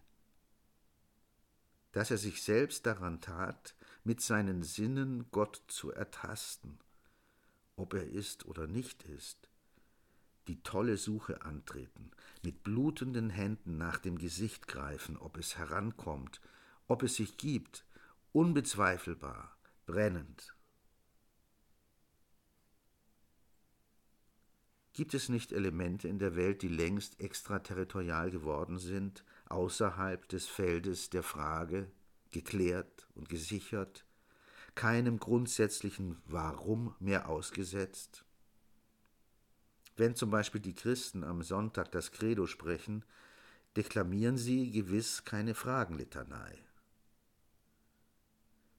Dass 1.92 2.10
er 2.10 2.18
sich 2.18 2.42
selbst 2.42 2.86
daran 2.86 3.20
tat, 3.20 3.76
mit 4.02 4.22
seinen 4.22 4.62
Sinnen 4.62 5.26
Gott 5.30 5.62
zu 5.68 5.90
ertasten, 5.92 6.78
ob 7.78 7.94
er 7.94 8.06
ist 8.06 8.44
oder 8.46 8.66
nicht 8.66 9.04
ist, 9.04 9.48
die 10.48 10.62
tolle 10.62 10.96
Suche 10.96 11.42
antreten, 11.42 12.10
mit 12.42 12.64
blutenden 12.64 13.30
Händen 13.30 13.78
nach 13.78 13.98
dem 13.98 14.18
Gesicht 14.18 14.66
greifen, 14.66 15.16
ob 15.16 15.36
es 15.36 15.56
herankommt, 15.56 16.40
ob 16.88 17.02
es 17.04 17.14
sich 17.14 17.36
gibt, 17.36 17.84
unbezweifelbar, 18.32 19.56
brennend. 19.86 20.54
Gibt 24.92 25.14
es 25.14 25.28
nicht 25.28 25.52
Elemente 25.52 26.08
in 26.08 26.18
der 26.18 26.34
Welt, 26.34 26.62
die 26.62 26.68
längst 26.68 27.20
extraterritorial 27.20 28.32
geworden 28.32 28.78
sind, 28.78 29.24
außerhalb 29.48 30.28
des 30.28 30.48
Feldes 30.48 31.10
der 31.10 31.22
Frage, 31.22 31.88
geklärt 32.32 33.06
und 33.14 33.28
gesichert, 33.28 34.04
keinem 34.74 35.18
grundsätzlichen 35.18 36.20
Warum 36.26 36.94
mehr 37.00 37.28
ausgesetzt? 37.28 38.24
Wenn 39.96 40.14
zum 40.14 40.30
Beispiel 40.30 40.60
die 40.60 40.74
Christen 40.74 41.24
am 41.24 41.42
Sonntag 41.42 41.90
das 41.90 42.12
Credo 42.12 42.46
sprechen, 42.46 43.04
deklamieren 43.76 44.36
sie 44.36 44.70
gewiss 44.70 45.24
keine 45.24 45.54
Fragenlitanei. 45.54 46.58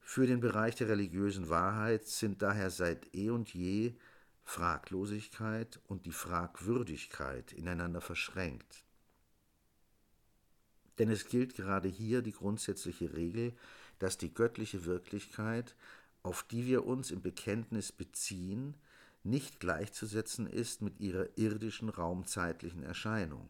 Für 0.00 0.26
den 0.26 0.40
Bereich 0.40 0.74
der 0.76 0.88
religiösen 0.88 1.48
Wahrheit 1.48 2.06
sind 2.06 2.42
daher 2.42 2.70
seit 2.70 3.14
eh 3.14 3.30
und 3.30 3.54
je 3.54 3.94
Fraglosigkeit 4.42 5.78
und 5.86 6.06
die 6.06 6.12
Fragwürdigkeit 6.12 7.52
ineinander 7.52 8.00
verschränkt. 8.00 8.84
Denn 10.98 11.10
es 11.10 11.26
gilt 11.26 11.54
gerade 11.54 11.88
hier 11.88 12.22
die 12.22 12.32
grundsätzliche 12.32 13.14
Regel, 13.14 13.54
dass 14.00 14.18
die 14.18 14.34
göttliche 14.34 14.84
Wirklichkeit, 14.84 15.76
auf 16.24 16.42
die 16.42 16.66
wir 16.66 16.84
uns 16.84 17.12
im 17.12 17.22
Bekenntnis 17.22 17.92
beziehen, 17.92 18.74
nicht 19.22 19.60
gleichzusetzen 19.60 20.46
ist 20.46 20.82
mit 20.82 20.98
ihrer 20.98 21.38
irdischen 21.38 21.88
raumzeitlichen 21.88 22.82
Erscheinung. 22.82 23.48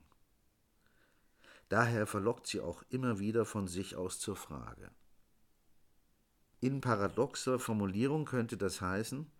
Daher 1.68 2.06
verlockt 2.06 2.48
sie 2.48 2.60
auch 2.60 2.82
immer 2.90 3.20
wieder 3.20 3.44
von 3.44 3.68
sich 3.68 3.94
aus 3.94 4.18
zur 4.18 4.36
Frage. 4.36 4.90
In 6.60 6.80
paradoxer 6.80 7.58
Formulierung 7.58 8.24
könnte 8.24 8.56
das 8.56 8.80
heißen, 8.80 9.30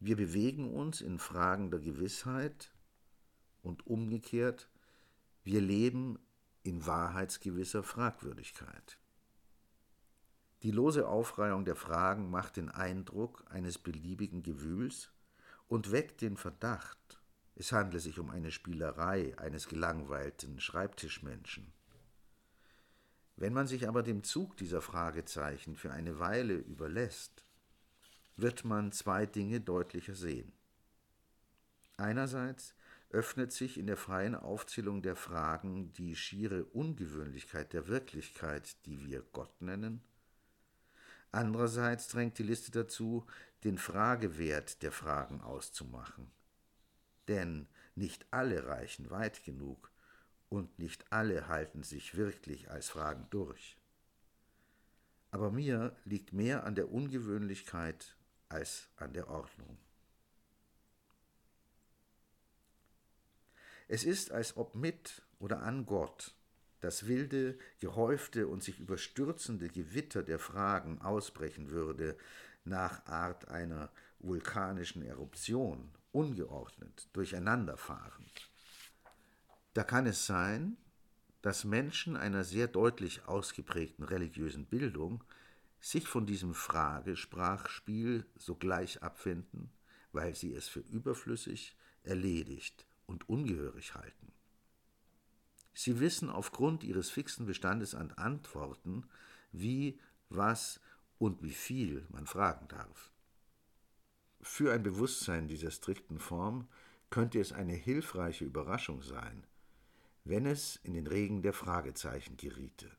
wir 0.00 0.16
bewegen 0.16 0.74
uns 0.74 1.00
in 1.00 1.18
Fragen 1.18 1.70
der 1.70 1.80
Gewissheit 1.80 2.72
und 3.62 3.86
umgekehrt, 3.86 4.68
wir 5.44 5.60
leben 5.60 6.18
in 6.62 6.84
wahrheitsgewisser 6.84 7.82
Fragwürdigkeit. 7.82 8.99
Die 10.62 10.70
lose 10.70 11.08
Aufreihung 11.08 11.64
der 11.64 11.76
Fragen 11.76 12.30
macht 12.30 12.56
den 12.56 12.68
Eindruck 12.68 13.44
eines 13.48 13.78
beliebigen 13.78 14.42
Gewühls 14.42 15.10
und 15.68 15.90
weckt 15.90 16.20
den 16.20 16.36
Verdacht, 16.36 16.98
es 17.54 17.72
handle 17.72 17.98
sich 17.98 18.18
um 18.18 18.30
eine 18.30 18.50
Spielerei 18.50 19.38
eines 19.38 19.68
gelangweilten 19.68 20.60
Schreibtischmenschen. 20.60 21.72
Wenn 23.36 23.54
man 23.54 23.66
sich 23.66 23.88
aber 23.88 24.02
dem 24.02 24.22
Zug 24.22 24.58
dieser 24.58 24.82
Fragezeichen 24.82 25.76
für 25.76 25.92
eine 25.92 26.18
Weile 26.18 26.54
überlässt, 26.54 27.42
wird 28.36 28.64
man 28.64 28.92
zwei 28.92 29.24
Dinge 29.24 29.62
deutlicher 29.62 30.14
sehen. 30.14 30.52
Einerseits 31.96 32.74
öffnet 33.08 33.52
sich 33.52 33.78
in 33.78 33.86
der 33.86 33.96
freien 33.96 34.34
Aufzählung 34.34 35.00
der 35.00 35.16
Fragen 35.16 35.92
die 35.92 36.16
schiere 36.16 36.64
Ungewöhnlichkeit 36.66 37.72
der 37.72 37.88
Wirklichkeit, 37.88 38.84
die 38.84 39.06
wir 39.06 39.22
Gott 39.32 39.62
nennen, 39.62 40.02
Andererseits 41.32 42.08
drängt 42.08 42.38
die 42.38 42.42
Liste 42.42 42.70
dazu, 42.72 43.26
den 43.64 43.78
Fragewert 43.78 44.82
der 44.82 44.90
Fragen 44.90 45.40
auszumachen. 45.40 46.30
Denn 47.28 47.68
nicht 47.94 48.26
alle 48.32 48.66
reichen 48.66 49.10
weit 49.10 49.44
genug 49.44 49.92
und 50.48 50.78
nicht 50.78 51.12
alle 51.12 51.48
halten 51.48 51.82
sich 51.82 52.16
wirklich 52.16 52.70
als 52.70 52.88
Fragen 52.88 53.26
durch. 53.30 53.78
Aber 55.30 55.52
mir 55.52 55.96
liegt 56.04 56.32
mehr 56.32 56.64
an 56.64 56.74
der 56.74 56.90
Ungewöhnlichkeit 56.90 58.16
als 58.48 58.88
an 58.96 59.12
der 59.12 59.28
Ordnung. 59.28 59.78
Es 63.86 64.04
ist, 64.04 64.32
als 64.32 64.56
ob 64.56 64.74
mit 64.74 65.22
oder 65.38 65.62
an 65.62 65.86
Gott 65.86 66.34
das 66.80 67.06
wilde, 67.06 67.58
gehäufte 67.78 68.46
und 68.46 68.62
sich 68.62 68.78
überstürzende 68.80 69.68
Gewitter 69.68 70.22
der 70.22 70.38
Fragen 70.38 71.00
ausbrechen 71.00 71.70
würde, 71.70 72.16
nach 72.64 73.06
Art 73.06 73.48
einer 73.48 73.90
vulkanischen 74.18 75.02
Eruption, 75.02 75.90
ungeordnet, 76.12 77.08
durcheinanderfahrend. 77.12 78.50
Da 79.74 79.84
kann 79.84 80.06
es 80.06 80.26
sein, 80.26 80.76
dass 81.42 81.64
Menschen 81.64 82.16
einer 82.16 82.44
sehr 82.44 82.68
deutlich 82.68 83.26
ausgeprägten 83.26 84.04
religiösen 84.04 84.66
Bildung 84.66 85.24
sich 85.80 86.06
von 86.06 86.26
diesem 86.26 86.54
Fragesprachspiel 86.54 88.26
sogleich 88.36 89.02
abfinden, 89.02 89.70
weil 90.12 90.34
sie 90.34 90.52
es 90.52 90.68
für 90.68 90.80
überflüssig, 90.80 91.76
erledigt 92.02 92.86
und 93.06 93.28
ungehörig 93.28 93.94
halten. 93.94 94.32
Sie 95.82 95.98
wissen 95.98 96.28
aufgrund 96.28 96.84
ihres 96.84 97.08
fixen 97.08 97.46
Bestandes 97.46 97.94
an 97.94 98.10
Antworten, 98.10 99.08
wie, 99.50 99.98
was 100.28 100.78
und 101.16 101.42
wie 101.42 101.54
viel 101.54 102.06
man 102.10 102.26
fragen 102.26 102.68
darf. 102.68 103.10
Für 104.42 104.74
ein 104.74 104.82
Bewusstsein 104.82 105.48
dieser 105.48 105.70
strikten 105.70 106.18
Form 106.18 106.68
könnte 107.08 107.40
es 107.40 107.54
eine 107.54 107.72
hilfreiche 107.72 108.44
Überraschung 108.44 109.00
sein, 109.00 109.46
wenn 110.24 110.44
es 110.44 110.76
in 110.82 110.92
den 110.92 111.06
Regen 111.06 111.40
der 111.40 111.54
Fragezeichen 111.54 112.36
geriete. 112.36 112.90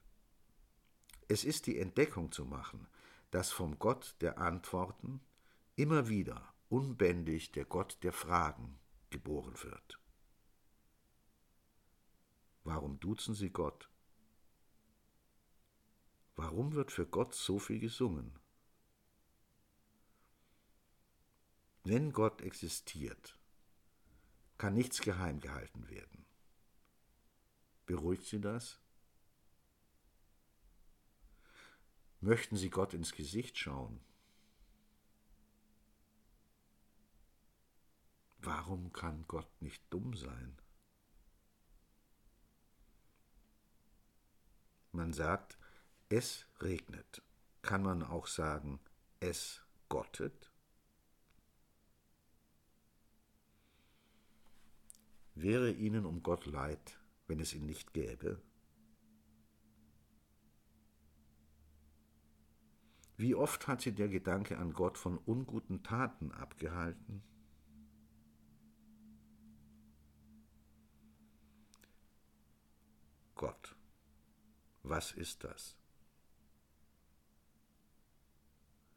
Es 1.27 1.43
ist 1.43 1.67
die 1.67 1.77
Entdeckung 1.77 2.31
zu 2.31 2.45
machen, 2.45 2.87
dass 3.29 3.51
vom 3.51 3.77
Gott 3.77 4.15
der 4.21 4.39
Antworten 4.39 5.21
immer 5.75 6.07
wieder 6.07 6.51
unbändig 6.67 7.51
der 7.51 7.65
Gott 7.65 7.99
der 8.01 8.11
Fragen 8.11 8.79
geboren 9.11 9.53
wird. 9.61 10.00
Warum 12.63 12.99
duzen 12.99 13.33
sie 13.33 13.49
Gott? 13.49 13.89
Warum 16.35 16.73
wird 16.73 16.91
für 16.91 17.05
Gott 17.05 17.33
so 17.33 17.59
viel 17.59 17.79
gesungen? 17.79 18.39
Wenn 21.83 22.13
Gott 22.13 22.41
existiert, 22.41 23.37
kann 24.57 24.75
nichts 24.75 25.01
geheim 25.01 25.39
gehalten 25.39 25.89
werden. 25.89 26.25
Beruhigt 27.87 28.25
Sie 28.25 28.39
das? 28.39 28.79
Möchten 32.19 32.55
Sie 32.55 32.69
Gott 32.69 32.93
ins 32.93 33.13
Gesicht 33.13 33.57
schauen? 33.57 33.99
Warum 38.37 38.93
kann 38.93 39.25
Gott 39.27 39.49
nicht 39.61 39.83
dumm 39.89 40.15
sein? 40.15 40.60
Man 44.91 45.13
sagt, 45.13 45.57
es 46.09 46.45
regnet. 46.61 47.21
Kann 47.61 47.83
man 47.83 48.03
auch 48.03 48.27
sagen, 48.27 48.79
es 49.19 49.61
gottet? 49.87 50.51
Wäre 55.35 55.71
ihnen 55.71 56.05
um 56.05 56.23
Gott 56.23 56.45
leid, 56.45 56.99
wenn 57.27 57.39
es 57.39 57.53
ihn 57.53 57.65
nicht 57.65 57.93
gäbe? 57.93 58.41
Wie 63.17 63.35
oft 63.35 63.67
hat 63.67 63.81
sie 63.81 63.93
der 63.93 64.09
Gedanke 64.09 64.57
an 64.57 64.73
Gott 64.73 64.97
von 64.97 65.17
unguten 65.19 65.83
Taten 65.83 66.31
abgehalten? 66.31 67.23
Gott. 73.35 73.75
Was 74.83 75.11
ist 75.11 75.43
das? 75.43 75.75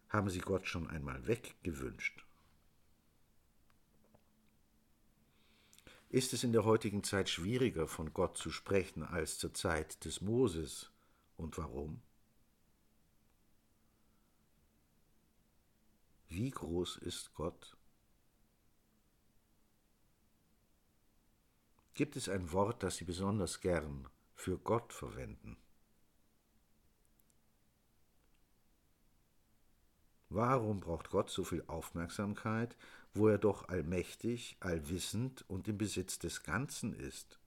Haben 0.09 0.31
Sie 0.31 0.41
Gott 0.41 0.67
schon 0.67 0.89
einmal 0.89 1.27
weggewünscht? 1.27 2.25
Ist 6.09 6.33
es 6.33 6.45
in 6.45 6.53
der 6.53 6.65
heutigen 6.65 7.03
Zeit 7.03 7.29
schwieriger, 7.29 7.89
von 7.89 8.13
Gott 8.13 8.39
zu 8.39 8.51
sprechen 8.51 9.03
als 9.03 9.39
zur 9.39 9.53
Zeit 9.53 10.05
des 10.05 10.21
Moses? 10.21 10.91
Und 11.37 11.59
warum? 11.59 12.01
Wie 16.29 16.51
groß 16.51 16.99
ist 16.99 17.35
Gott? 17.35 17.77
Gibt 21.95 22.15
es 22.15 22.29
ein 22.29 22.53
Wort, 22.53 22.83
das 22.83 22.97
Sie 22.97 23.05
besonders 23.05 23.61
gern 23.61 24.09
für 24.35 24.59
Gott 24.59 24.93
verwenden? 24.93 25.57
Warum 30.35 30.81
braucht 30.81 31.11
Gott 31.11 31.31
so 31.31 31.45
viel 31.45 31.63
Aufmerksamkeit, 31.69 32.77
wo 33.15 33.29
er 33.29 33.39
doch 33.39 33.69
allmächtig, 33.69 34.57
allwissend 34.59 35.45
und 35.49 35.69
im 35.69 35.79
Besitz 35.79 36.19
des 36.19 36.43
Ganzen 36.43 36.93
ist? 36.93 37.39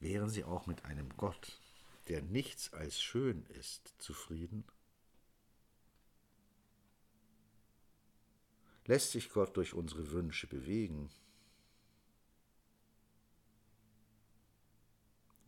Wären 0.00 0.30
Sie 0.30 0.42
auch 0.42 0.66
mit 0.66 0.86
einem 0.86 1.14
Gott, 1.18 1.60
der 2.08 2.22
nichts 2.22 2.72
als 2.72 3.02
schön 3.02 3.44
ist, 3.60 3.92
zufrieden? 3.98 4.64
Lässt 8.86 9.10
sich 9.10 9.28
Gott 9.28 9.54
durch 9.58 9.74
unsere 9.74 10.12
Wünsche 10.12 10.46
bewegen? 10.46 11.10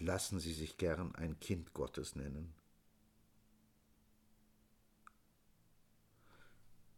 Lassen 0.04 0.38
Sie 0.38 0.52
sich 0.52 0.76
gern 0.76 1.14
ein 1.14 1.40
Kind 1.40 1.72
Gottes 1.72 2.14
nennen. 2.14 2.52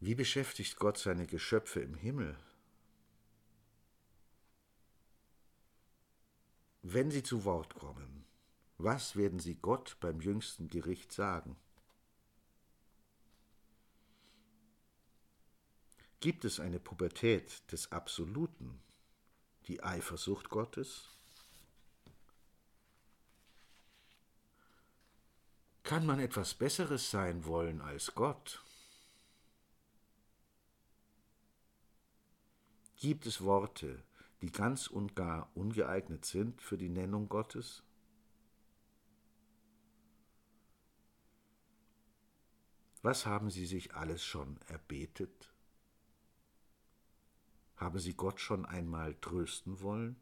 Wie 0.01 0.17
beschäftigt 0.17 0.77
Gott 0.81 0.99
seine 0.99 1.29
Geschöpfe 1.29 1.79
im 1.79 1.95
Himmel? 1.95 2.37
Wenn 6.83 7.13
sie 7.13 7.23
zu 7.23 7.45
Wort 7.45 7.77
kommen, 7.77 8.25
was 8.77 9.15
werden 9.15 9.39
sie 9.39 9.55
Gott 9.55 9.97
beim 10.01 10.21
jüngsten 10.21 10.67
Gericht 10.67 11.13
sagen? 11.13 11.57
Gibt 16.19 16.45
es 16.45 16.59
eine 16.59 16.81
Pubertät 16.81 17.71
des 17.71 17.93
Absoluten, 17.93 18.81
die 19.69 19.85
Eifersucht 19.85 20.49
Gottes? 20.49 21.16
Kann 25.87 26.05
man 26.05 26.19
etwas 26.19 26.53
Besseres 26.53 27.13
sein 27.13 27.45
wollen 27.45 27.81
als 27.81 28.13
Gott? 28.17 28.61
Gibt 32.97 33.25
es 33.25 33.41
Worte, 33.45 34.03
die 34.43 34.51
ganz 34.51 34.89
und 34.89 35.15
gar 35.15 35.49
ungeeignet 35.55 36.25
sind 36.25 36.61
für 36.61 36.77
die 36.77 36.89
Nennung 36.89 37.29
Gottes? 37.29 37.85
Was 43.03 43.25
haben 43.25 43.51
Sie 43.51 43.65
sich 43.65 43.95
alles 43.95 44.25
schon 44.25 44.59
erbetet? 44.67 45.53
Haben 47.77 48.01
Sie 48.01 48.15
Gott 48.15 48.41
schon 48.41 48.67
einmal 48.67 49.15
trösten 49.21 49.81
wollen? 49.81 50.17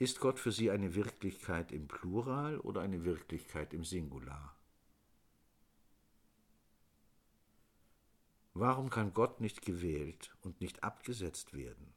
Ist 0.00 0.18
Gott 0.18 0.38
für 0.38 0.50
Sie 0.50 0.70
eine 0.70 0.94
Wirklichkeit 0.94 1.72
im 1.72 1.86
Plural 1.86 2.58
oder 2.60 2.80
eine 2.80 3.04
Wirklichkeit 3.04 3.74
im 3.74 3.84
Singular? 3.84 4.56
Warum 8.54 8.88
kann 8.88 9.12
Gott 9.12 9.42
nicht 9.42 9.60
gewählt 9.60 10.34
und 10.40 10.62
nicht 10.62 10.82
abgesetzt 10.82 11.52
werden? 11.52 11.92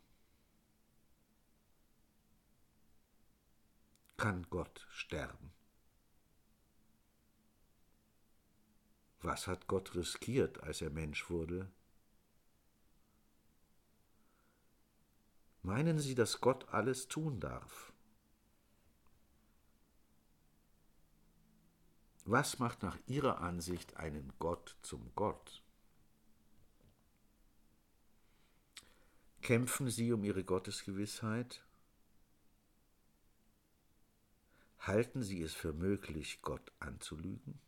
Kann 4.18 4.48
Gott 4.50 4.86
sterben? 4.90 5.54
Was 9.22 9.48
hat 9.48 9.68
Gott 9.68 9.96
riskiert, 9.96 10.62
als 10.62 10.82
er 10.82 10.90
Mensch 10.90 11.30
wurde? 11.30 11.72
Meinen 15.62 16.00
Sie, 16.00 16.16
dass 16.16 16.42
Gott 16.42 16.68
alles 16.68 17.08
tun 17.08 17.40
darf? 17.40 17.93
Was 22.26 22.58
macht 22.60 22.84
nach 22.84 22.98
Ihrer 23.06 23.42
Ansicht 23.42 23.98
einen 23.98 24.32
Gott 24.40 24.78
zum 24.82 25.12
Gott? 25.14 25.62
Kämpfen 29.42 29.90
Sie 29.90 30.14
um 30.14 30.24
Ihre 30.24 30.46
Gottesgewissheit? 30.46 31.66
Halten 34.80 35.22
Sie 35.22 35.42
es 35.42 35.54
für 35.54 35.74
möglich, 35.74 36.42
Gott 36.42 36.72
anzulügen? 36.80 37.60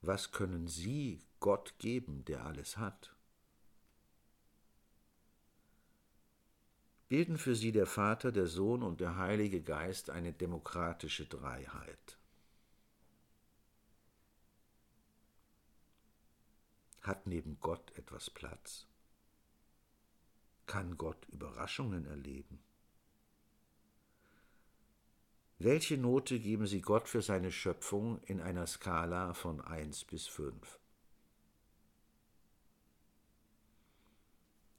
Was 0.00 0.30
können 0.32 0.68
Sie 0.68 1.20
Gott 1.40 1.74
geben, 1.78 2.24
der 2.24 2.44
alles 2.44 2.76
hat? 2.76 3.15
Bilden 7.08 7.38
für 7.38 7.54
sie 7.54 7.72
der 7.72 7.86
Vater, 7.86 8.32
der 8.32 8.46
Sohn 8.46 8.82
und 8.82 9.00
der 9.00 9.16
Heilige 9.16 9.62
Geist 9.62 10.10
eine 10.10 10.32
demokratische 10.32 11.26
Dreiheit. 11.26 12.18
Hat 17.02 17.26
neben 17.26 17.60
Gott 17.60 17.96
etwas 17.96 18.30
Platz? 18.30 18.86
Kann 20.66 20.96
Gott 20.98 21.24
Überraschungen 21.28 22.04
erleben? 22.06 22.58
Welche 25.58 25.96
Note 25.96 26.40
geben 26.40 26.66
Sie 26.66 26.82
Gott 26.82 27.08
für 27.08 27.22
seine 27.22 27.52
Schöpfung 27.52 28.20
in 28.24 28.40
einer 28.40 28.66
Skala 28.66 29.32
von 29.32 29.60
1 29.60 30.04
bis 30.04 30.26
5? 30.26 30.78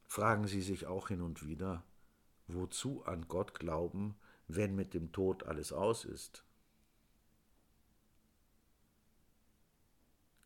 Fragen 0.06 0.46
Sie 0.46 0.62
sich 0.62 0.86
auch 0.86 1.08
hin 1.08 1.20
und 1.20 1.46
wieder, 1.46 1.82
wozu 2.48 3.04
an 3.04 3.28
Gott 3.28 3.58
glauben, 3.58 4.18
wenn 4.48 4.74
mit 4.74 4.94
dem 4.94 5.12
Tod 5.12 5.44
alles 5.44 5.72
aus 5.72 6.04
ist? 6.04 6.44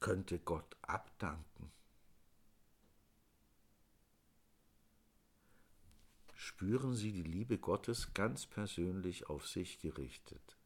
Könnte 0.01 0.41
Gott 0.41 0.77
abdanken? 0.83 1.71
Spüren 6.35 6.95
Sie 6.95 7.12
die 7.12 7.23
Liebe 7.23 7.57
Gottes 7.57 8.12
ganz 8.15 8.47
persönlich 8.47 9.29
auf 9.29 9.47
sich 9.47 9.79
gerichtet. 9.79 10.59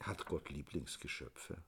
Hat 0.00 0.24
Gott 0.24 0.48
Lieblingsgeschöpfe? 0.48 1.62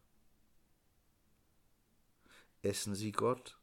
Essen 2.62 2.94
Sie 2.94 3.12
Gott 3.12 3.58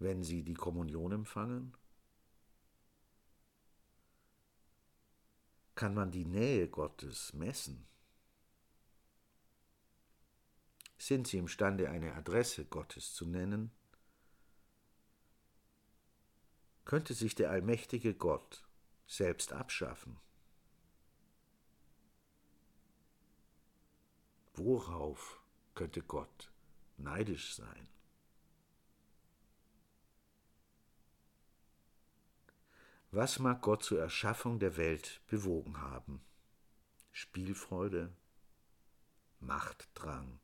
wenn 0.00 0.22
sie 0.24 0.42
die 0.42 0.54
Kommunion 0.54 1.12
empfangen? 1.12 1.74
Kann 5.74 5.94
man 5.94 6.10
die 6.10 6.24
Nähe 6.24 6.68
Gottes 6.68 7.32
messen? 7.32 7.86
Sind 10.98 11.28
sie 11.28 11.38
imstande, 11.38 11.88
eine 11.88 12.14
Adresse 12.14 12.64
Gottes 12.64 13.14
zu 13.14 13.26
nennen? 13.26 13.70
Könnte 16.84 17.14
sich 17.14 17.34
der 17.34 17.50
allmächtige 17.50 18.14
Gott 18.14 18.66
selbst 19.06 19.52
abschaffen? 19.52 20.18
Worauf 24.54 25.42
könnte 25.74 26.02
Gott 26.02 26.52
neidisch 26.96 27.54
sein? 27.54 27.88
Was 33.12 33.40
mag 33.40 33.60
Gott 33.62 33.82
zur 33.82 33.98
Erschaffung 34.00 34.60
der 34.60 34.76
Welt 34.76 35.20
bewogen 35.26 35.80
haben? 35.80 36.20
Spielfreude, 37.10 38.14
Machtdrang, 39.40 40.38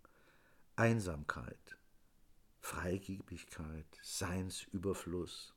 Einsamkeit, 0.74 1.78
Freigebigkeit, 2.58 3.86
Seinsüberfluss. 4.02 5.54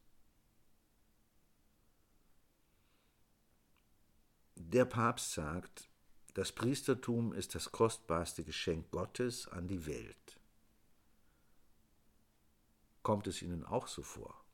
Der 4.55 4.85
Papst 4.85 5.33
sagt, 5.33 5.89
das 6.35 6.51
Priestertum 6.51 7.33
ist 7.33 7.55
das 7.55 7.71
kostbarste 7.71 8.43
Geschenk 8.43 8.91
Gottes 8.91 9.47
an 9.47 9.67
die 9.67 9.87
Welt. 9.87 10.39
Kommt 13.01 13.25
es 13.25 13.41
Ihnen 13.41 13.65
auch 13.65 13.87
so 13.87 14.03
vor? 14.03 14.45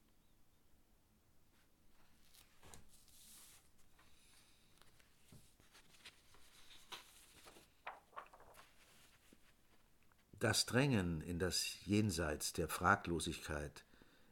Das 10.39 10.65
Drängen 10.65 11.21
in 11.21 11.39
das 11.39 11.77
Jenseits 11.85 12.51
der 12.51 12.67
Fraglosigkeit 12.67 13.85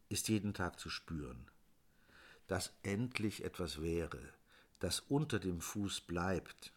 ist 0.10 0.28
jeden 0.28 0.54
Tag 0.54 0.78
zu 0.78 0.89
spüren. 0.89 1.48
Dass 2.48 2.74
endlich 2.84 3.46
etwas 3.46 3.82
wäre, 3.82 4.20
das 4.80 5.00
unter 5.00 5.39
dem 5.39 5.62
Fuß 5.62 6.02
bleibt, 6.02 6.74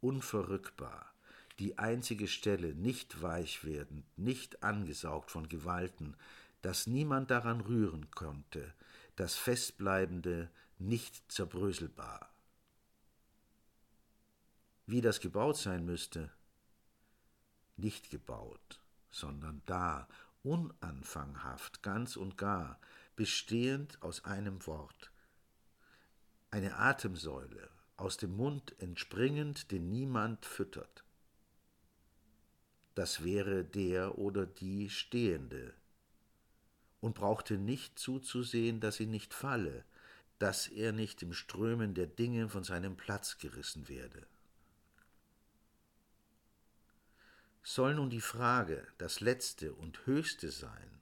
unverrückbar, 0.00 1.12
die 1.58 1.78
einzige 1.78 2.28
Stelle 2.28 2.72
nicht 2.76 3.20
weich 3.22 3.64
werdend, 3.64 4.04
nicht 4.16 4.62
angesaugt 4.62 5.32
von 5.32 5.48
Gewalten, 5.48 6.16
dass 6.62 6.86
niemand 6.86 7.32
daran 7.32 7.60
rühren 7.60 8.08
konnte, 8.12 8.72
das 9.16 9.34
Festbleibende 9.34 10.48
nicht 10.78 11.30
zerbröselbar. 11.30 12.32
Wie 14.86 15.00
das 15.00 15.18
gebaut 15.18 15.56
sein 15.56 15.84
müsste, 15.84 16.30
nicht 17.80 18.10
gebaut, 18.10 18.80
sondern 19.10 19.62
da, 19.66 20.08
unanfanghaft, 20.42 21.82
ganz 21.82 22.16
und 22.16 22.38
gar, 22.38 22.78
bestehend 23.16 24.00
aus 24.02 24.24
einem 24.24 24.66
Wort. 24.66 25.10
Eine 26.50 26.76
Atemsäule, 26.76 27.70
aus 27.96 28.16
dem 28.16 28.36
Mund 28.36 28.74
entspringend, 28.78 29.70
den 29.70 29.90
niemand 29.90 30.46
füttert. 30.46 31.04
Das 32.94 33.24
wäre 33.24 33.64
der 33.64 34.18
oder 34.18 34.46
die 34.46 34.90
Stehende, 34.90 35.74
und 37.00 37.14
brauchte 37.14 37.56
nicht 37.56 37.98
zuzusehen, 37.98 38.80
dass 38.80 38.96
sie 38.96 39.06
nicht 39.06 39.34
falle, 39.34 39.84
dass 40.38 40.68
er 40.68 40.92
nicht 40.92 41.22
im 41.22 41.32
Strömen 41.32 41.94
der 41.94 42.06
Dinge 42.06 42.48
von 42.48 42.64
seinem 42.64 42.96
Platz 42.96 43.38
gerissen 43.38 43.88
werde. 43.88 44.26
Soll 47.62 47.94
nun 47.94 48.10
die 48.10 48.22
Frage, 48.22 48.86
das 48.98 49.20
Letzte 49.20 49.74
und 49.74 50.06
Höchste 50.06 50.50
sein, 50.50 51.00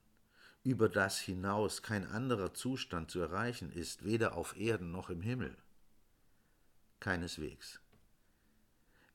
über 0.63 0.89
das 0.89 1.17
hinaus 1.19 1.81
kein 1.81 2.05
anderer 2.05 2.53
Zustand 2.53 3.09
zu 3.09 3.21
erreichen 3.21 3.71
ist, 3.71 4.03
weder 4.03 4.35
auf 4.35 4.57
Erden 4.57 4.91
noch 4.91 5.09
im 5.09 5.21
Himmel? 5.21 5.57
Keineswegs. 6.99 7.79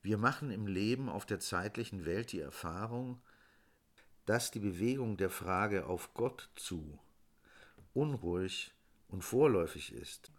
Wir 0.01 0.17
machen 0.17 0.49
im 0.49 0.65
Leben 0.65 1.07
auf 1.07 1.25
der 1.25 1.39
zeitlichen 1.39 2.05
Welt 2.05 2.31
die 2.31 2.39
Erfahrung, 2.39 3.21
dass 4.25 4.49
die 4.49 4.59
Bewegung 4.59 5.17
der 5.17 5.29
Frage 5.29 5.85
auf 5.85 6.13
Gott 6.15 6.49
zu 6.55 6.99
unruhig 7.93 8.73
und 9.07 9.23
vorläufig 9.23 9.93
ist, 9.93 10.31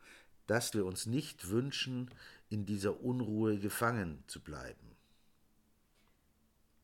dass 0.47 0.75
wir 0.75 0.85
uns 0.85 1.07
nicht 1.07 1.49
wünschen, 1.49 2.11
in 2.49 2.67
dieser 2.67 3.01
Unruhe 3.01 3.59
gefangen 3.59 4.23
zu 4.27 4.41
bleiben. 4.41 4.96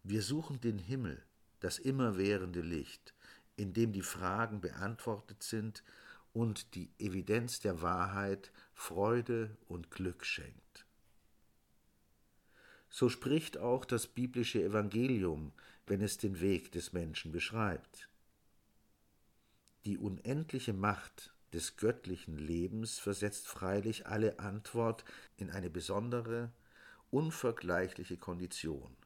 Wir 0.04 0.22
suchen 0.22 0.60
den 0.60 0.78
Himmel, 0.78 1.22
das 1.60 1.78
immerwährende 1.78 2.60
Licht, 2.60 3.14
in 3.54 3.72
dem 3.72 3.92
die 3.92 4.02
Fragen 4.02 4.60
beantwortet 4.60 5.42
sind 5.44 5.84
und 6.32 6.74
die 6.74 6.90
Evidenz 6.98 7.60
der 7.60 7.82
Wahrheit 7.82 8.50
Freude 8.74 9.56
und 9.68 9.90
Glück 9.90 10.24
schenkt. 10.24 10.86
So 12.90 13.08
spricht 13.08 13.58
auch 13.58 13.84
das 13.84 14.08
biblische 14.08 14.62
Evangelium, 14.62 15.52
wenn 15.86 16.02
es 16.02 16.18
den 16.18 16.40
Weg 16.40 16.72
des 16.72 16.92
Menschen 16.92 17.30
beschreibt. 17.30 18.08
Die 19.84 19.98
unendliche 19.98 20.72
Macht 20.72 21.32
des 21.52 21.76
göttlichen 21.76 22.38
Lebens 22.38 22.98
versetzt 22.98 23.46
freilich 23.46 24.06
alle 24.06 24.38
Antwort 24.40 25.04
in 25.36 25.50
eine 25.50 25.70
besondere, 25.70 26.52
unvergleichliche 27.10 28.16
Kondition. 28.16 28.96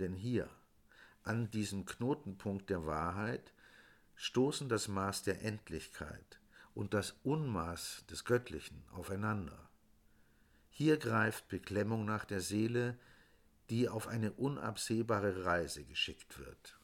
Denn 0.00 0.14
hier, 0.14 0.48
an 1.22 1.50
diesem 1.50 1.84
Knotenpunkt 1.84 2.70
der 2.70 2.86
Wahrheit, 2.86 3.52
stoßen 4.14 4.70
das 4.70 4.88
Maß 4.88 5.22
der 5.24 5.42
Endlichkeit 5.42 6.40
und 6.74 6.94
das 6.94 7.12
Unmaß 7.22 8.06
des 8.10 8.24
Göttlichen 8.24 8.82
aufeinander. 8.92 9.68
Hier 10.70 10.96
greift 10.96 11.48
Beklemmung 11.48 12.06
nach 12.06 12.24
der 12.24 12.40
Seele, 12.40 12.98
die 13.68 13.90
auf 13.90 14.08
eine 14.08 14.32
unabsehbare 14.32 15.44
Reise 15.44 15.84
geschickt 15.84 16.38
wird. 16.38 16.78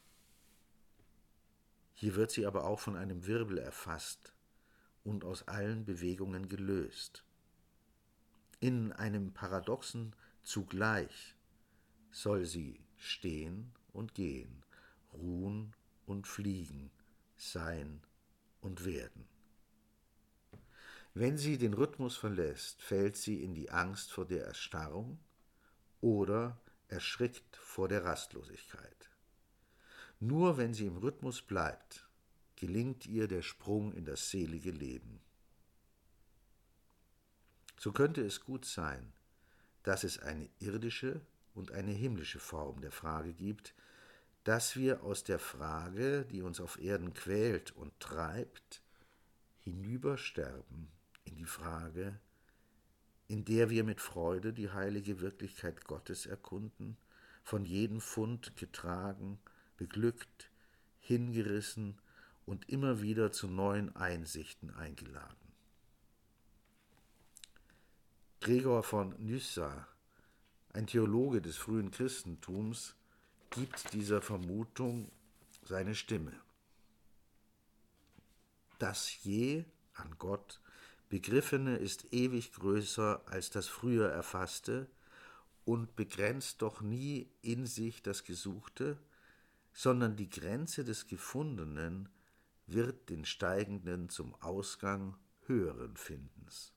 Hier 1.95 2.17
wird 2.17 2.31
sie 2.31 2.47
aber 2.47 2.65
auch 2.65 2.81
von 2.81 2.97
einem 2.97 3.27
Wirbel 3.27 3.57
erfasst 3.57 4.35
und 5.05 5.25
aus 5.25 5.49
allen 5.49 5.87
Bewegungen 5.87 6.49
gelöst. 6.49 7.25
In 8.61 8.93
einem 8.93 9.33
paradoxen 9.33 10.15
zugleich 10.43 11.35
soll 12.11 12.45
sie 12.45 12.86
stehen 12.99 13.73
und 13.93 14.15
gehen, 14.15 14.65
ruhen 15.13 15.73
und 16.07 16.27
fliegen, 16.27 16.91
sein 17.37 18.03
und 18.61 18.85
werden. 18.85 19.27
Wenn 21.15 21.39
sie 21.39 21.57
den 21.57 21.73
Rhythmus 21.73 22.17
verlässt, 22.17 22.83
fällt 22.83 23.17
sie 23.17 23.43
in 23.43 23.55
die 23.55 23.71
Angst 23.71 24.13
vor 24.13 24.27
der 24.27 24.45
Erstarrung 24.45 25.19
oder 26.01 26.61
erschrickt 26.89 27.57
vor 27.57 27.89
der 27.89 28.05
Rastlosigkeit. 28.05 29.11
Nur 30.21 30.57
wenn 30.57 30.75
sie 30.75 30.87
im 30.87 30.99
Rhythmus 30.99 31.43
bleibt, 31.43 32.07
gelingt 32.57 33.07
ihr 33.07 33.29
der 33.29 33.43
Sprung 33.43 33.93
in 33.93 34.05
das 34.05 34.31
selige 34.31 34.71
Leben. 34.71 35.21
So 37.79 37.93
könnte 37.93 38.23
es 38.23 38.41
gut 38.41 38.65
sein, 38.65 39.13
dass 39.83 40.05
es 40.05 40.19
eine 40.19 40.49
irdische 40.59 41.21
und 41.57 41.73
eine 41.73 41.93
himmlische 41.93 42.39
Form 42.39 42.81
der 42.81 42.93
Frage 42.93 43.33
gibt, 43.33 43.75
dass 44.45 44.77
wir 44.77 45.03
aus 45.03 45.25
der 45.25 45.39
Frage, 45.39 46.25
die 46.31 46.43
uns 46.43 46.61
auf 46.61 46.81
Erden 46.81 47.15
quält 47.15 47.73
und 47.73 47.99
treibt, 47.99 48.83
hinübersterben 49.65 50.89
in 51.25 51.37
die 51.37 51.47
Frage, 51.47 52.21
in 53.27 53.45
der 53.45 53.71
wir 53.71 53.83
mit 53.83 54.01
Freude 54.01 54.53
die 54.53 54.71
heilige 54.71 55.21
Wirklichkeit 55.21 55.85
Gottes 55.85 56.27
erkunden, 56.27 56.97
von 57.43 57.65
jedem 57.65 58.01
Fund 58.01 58.57
getragen, 58.57 59.41
beglückt, 59.77 60.51
hingerissen 61.01 62.01
und 62.45 62.69
immer 62.69 63.03
wieder 63.03 63.33
zu 63.33 63.49
neuen 63.49 63.95
Einsichten 63.97 64.71
eingeladen. 64.71 65.53
Gregor 68.41 68.85
von 68.85 69.15
Nyssa 69.19 69.89
ein 70.77 70.87
Theologe 70.87 71.41
des 71.41 71.57
frühen 71.57 71.91
Christentums 71.91 72.95
gibt 73.49 73.95
dieser 73.95 74.21
Vermutung 74.21 75.11
seine 75.65 75.95
Stimme. 75.95 76.33
Das 78.79 79.25
je 79.25 79.65
an 79.95 80.15
Gott 80.19 80.61
Begriffene 81.09 81.77
ist 81.77 82.13
ewig 82.13 82.53
größer 82.53 83.23
als 83.27 83.49
das 83.49 83.69
früher 83.69 84.11
Erfasste 84.11 84.87
und 85.65 85.97
begrenzt 85.97 86.61
doch 86.61 86.83
nie 86.83 87.31
in 87.41 87.65
sich 87.65 88.03
das 88.03 88.25
Gesuchte, 88.25 88.99
sondern 89.73 90.17
die 90.17 90.29
Grenze 90.29 90.85
des 90.85 91.07
Gefundenen 91.07 92.11
wird 92.67 93.09
den 93.09 93.25
Steigenden 93.25 94.11
zum 94.11 94.35
Ausgang 94.43 95.17
höheren 95.47 95.97
Findens. 95.97 96.75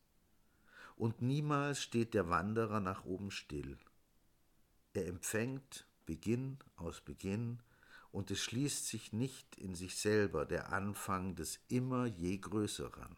Und 0.95 1.21
niemals 1.21 1.81
steht 1.81 2.13
der 2.13 2.29
Wanderer 2.29 2.79
nach 2.79 3.03
oben 3.03 3.31
still. 3.31 3.77
Er 4.93 5.07
empfängt 5.07 5.85
Beginn 6.05 6.57
aus 6.75 7.01
Beginn, 7.01 7.59
und 8.11 8.31
es 8.31 8.39
schließt 8.39 8.87
sich 8.87 9.13
nicht 9.13 9.55
in 9.57 9.75
sich 9.75 9.95
selber 9.95 10.45
der 10.45 10.73
Anfang 10.73 11.35
des 11.35 11.59
immer 11.67 12.05
je 12.05 12.37
Größeren. 12.37 13.15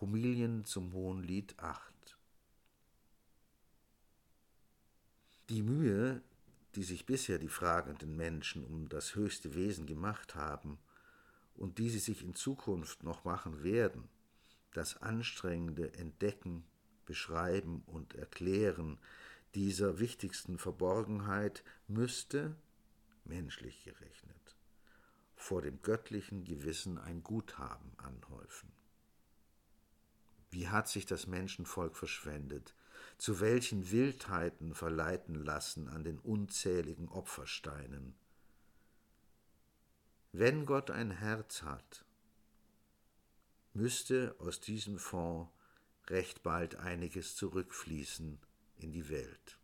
Homilien 0.00 0.64
zum 0.64 0.92
Hohen 0.92 1.22
Lied 1.22 1.58
8 1.58 2.18
Die 5.50 5.62
Mühe, 5.62 6.20
die 6.74 6.82
sich 6.82 7.06
bisher 7.06 7.38
die 7.38 7.48
fragenden 7.48 8.16
Menschen 8.16 8.64
um 8.64 8.88
das 8.88 9.14
höchste 9.14 9.54
Wesen 9.54 9.86
gemacht 9.86 10.34
haben 10.34 10.78
und 11.54 11.78
die 11.78 11.90
sie 11.90 12.00
sich 12.00 12.24
in 12.24 12.34
Zukunft 12.34 13.04
noch 13.04 13.24
machen 13.24 13.62
werden, 13.62 14.08
das 14.72 15.00
anstrengende 15.00 15.94
Entdecken, 15.94 16.64
Beschreiben 17.04 17.82
und 17.86 18.14
Erklären 18.14 18.98
dieser 19.54 19.98
wichtigsten 19.98 20.58
Verborgenheit 20.58 21.64
müsste, 21.86 22.56
menschlich 23.24 23.84
gerechnet, 23.84 24.56
vor 25.36 25.62
dem 25.62 25.80
göttlichen 25.82 26.44
Gewissen 26.44 26.98
ein 26.98 27.22
Guthaben 27.22 27.92
anhäufen. 27.98 28.72
Wie 30.50 30.68
hat 30.68 30.88
sich 30.88 31.06
das 31.06 31.26
Menschenvolk 31.26 31.96
verschwendet, 31.96 32.74
zu 33.18 33.40
welchen 33.40 33.90
Wildheiten 33.90 34.74
verleiten 34.74 35.34
lassen 35.34 35.88
an 35.88 36.04
den 36.04 36.18
unzähligen 36.18 37.08
Opfersteinen. 37.08 38.14
Wenn 40.32 40.66
Gott 40.66 40.90
ein 40.90 41.10
Herz 41.10 41.62
hat, 41.62 42.04
müsste 43.72 44.34
aus 44.38 44.60
diesem 44.60 44.98
Fonds 44.98 45.50
recht 46.08 46.42
bald 46.42 46.76
einiges 46.76 47.36
zurückfließen, 47.36 48.38
in 48.78 48.92
die 48.92 49.08
Welt. 49.08 49.58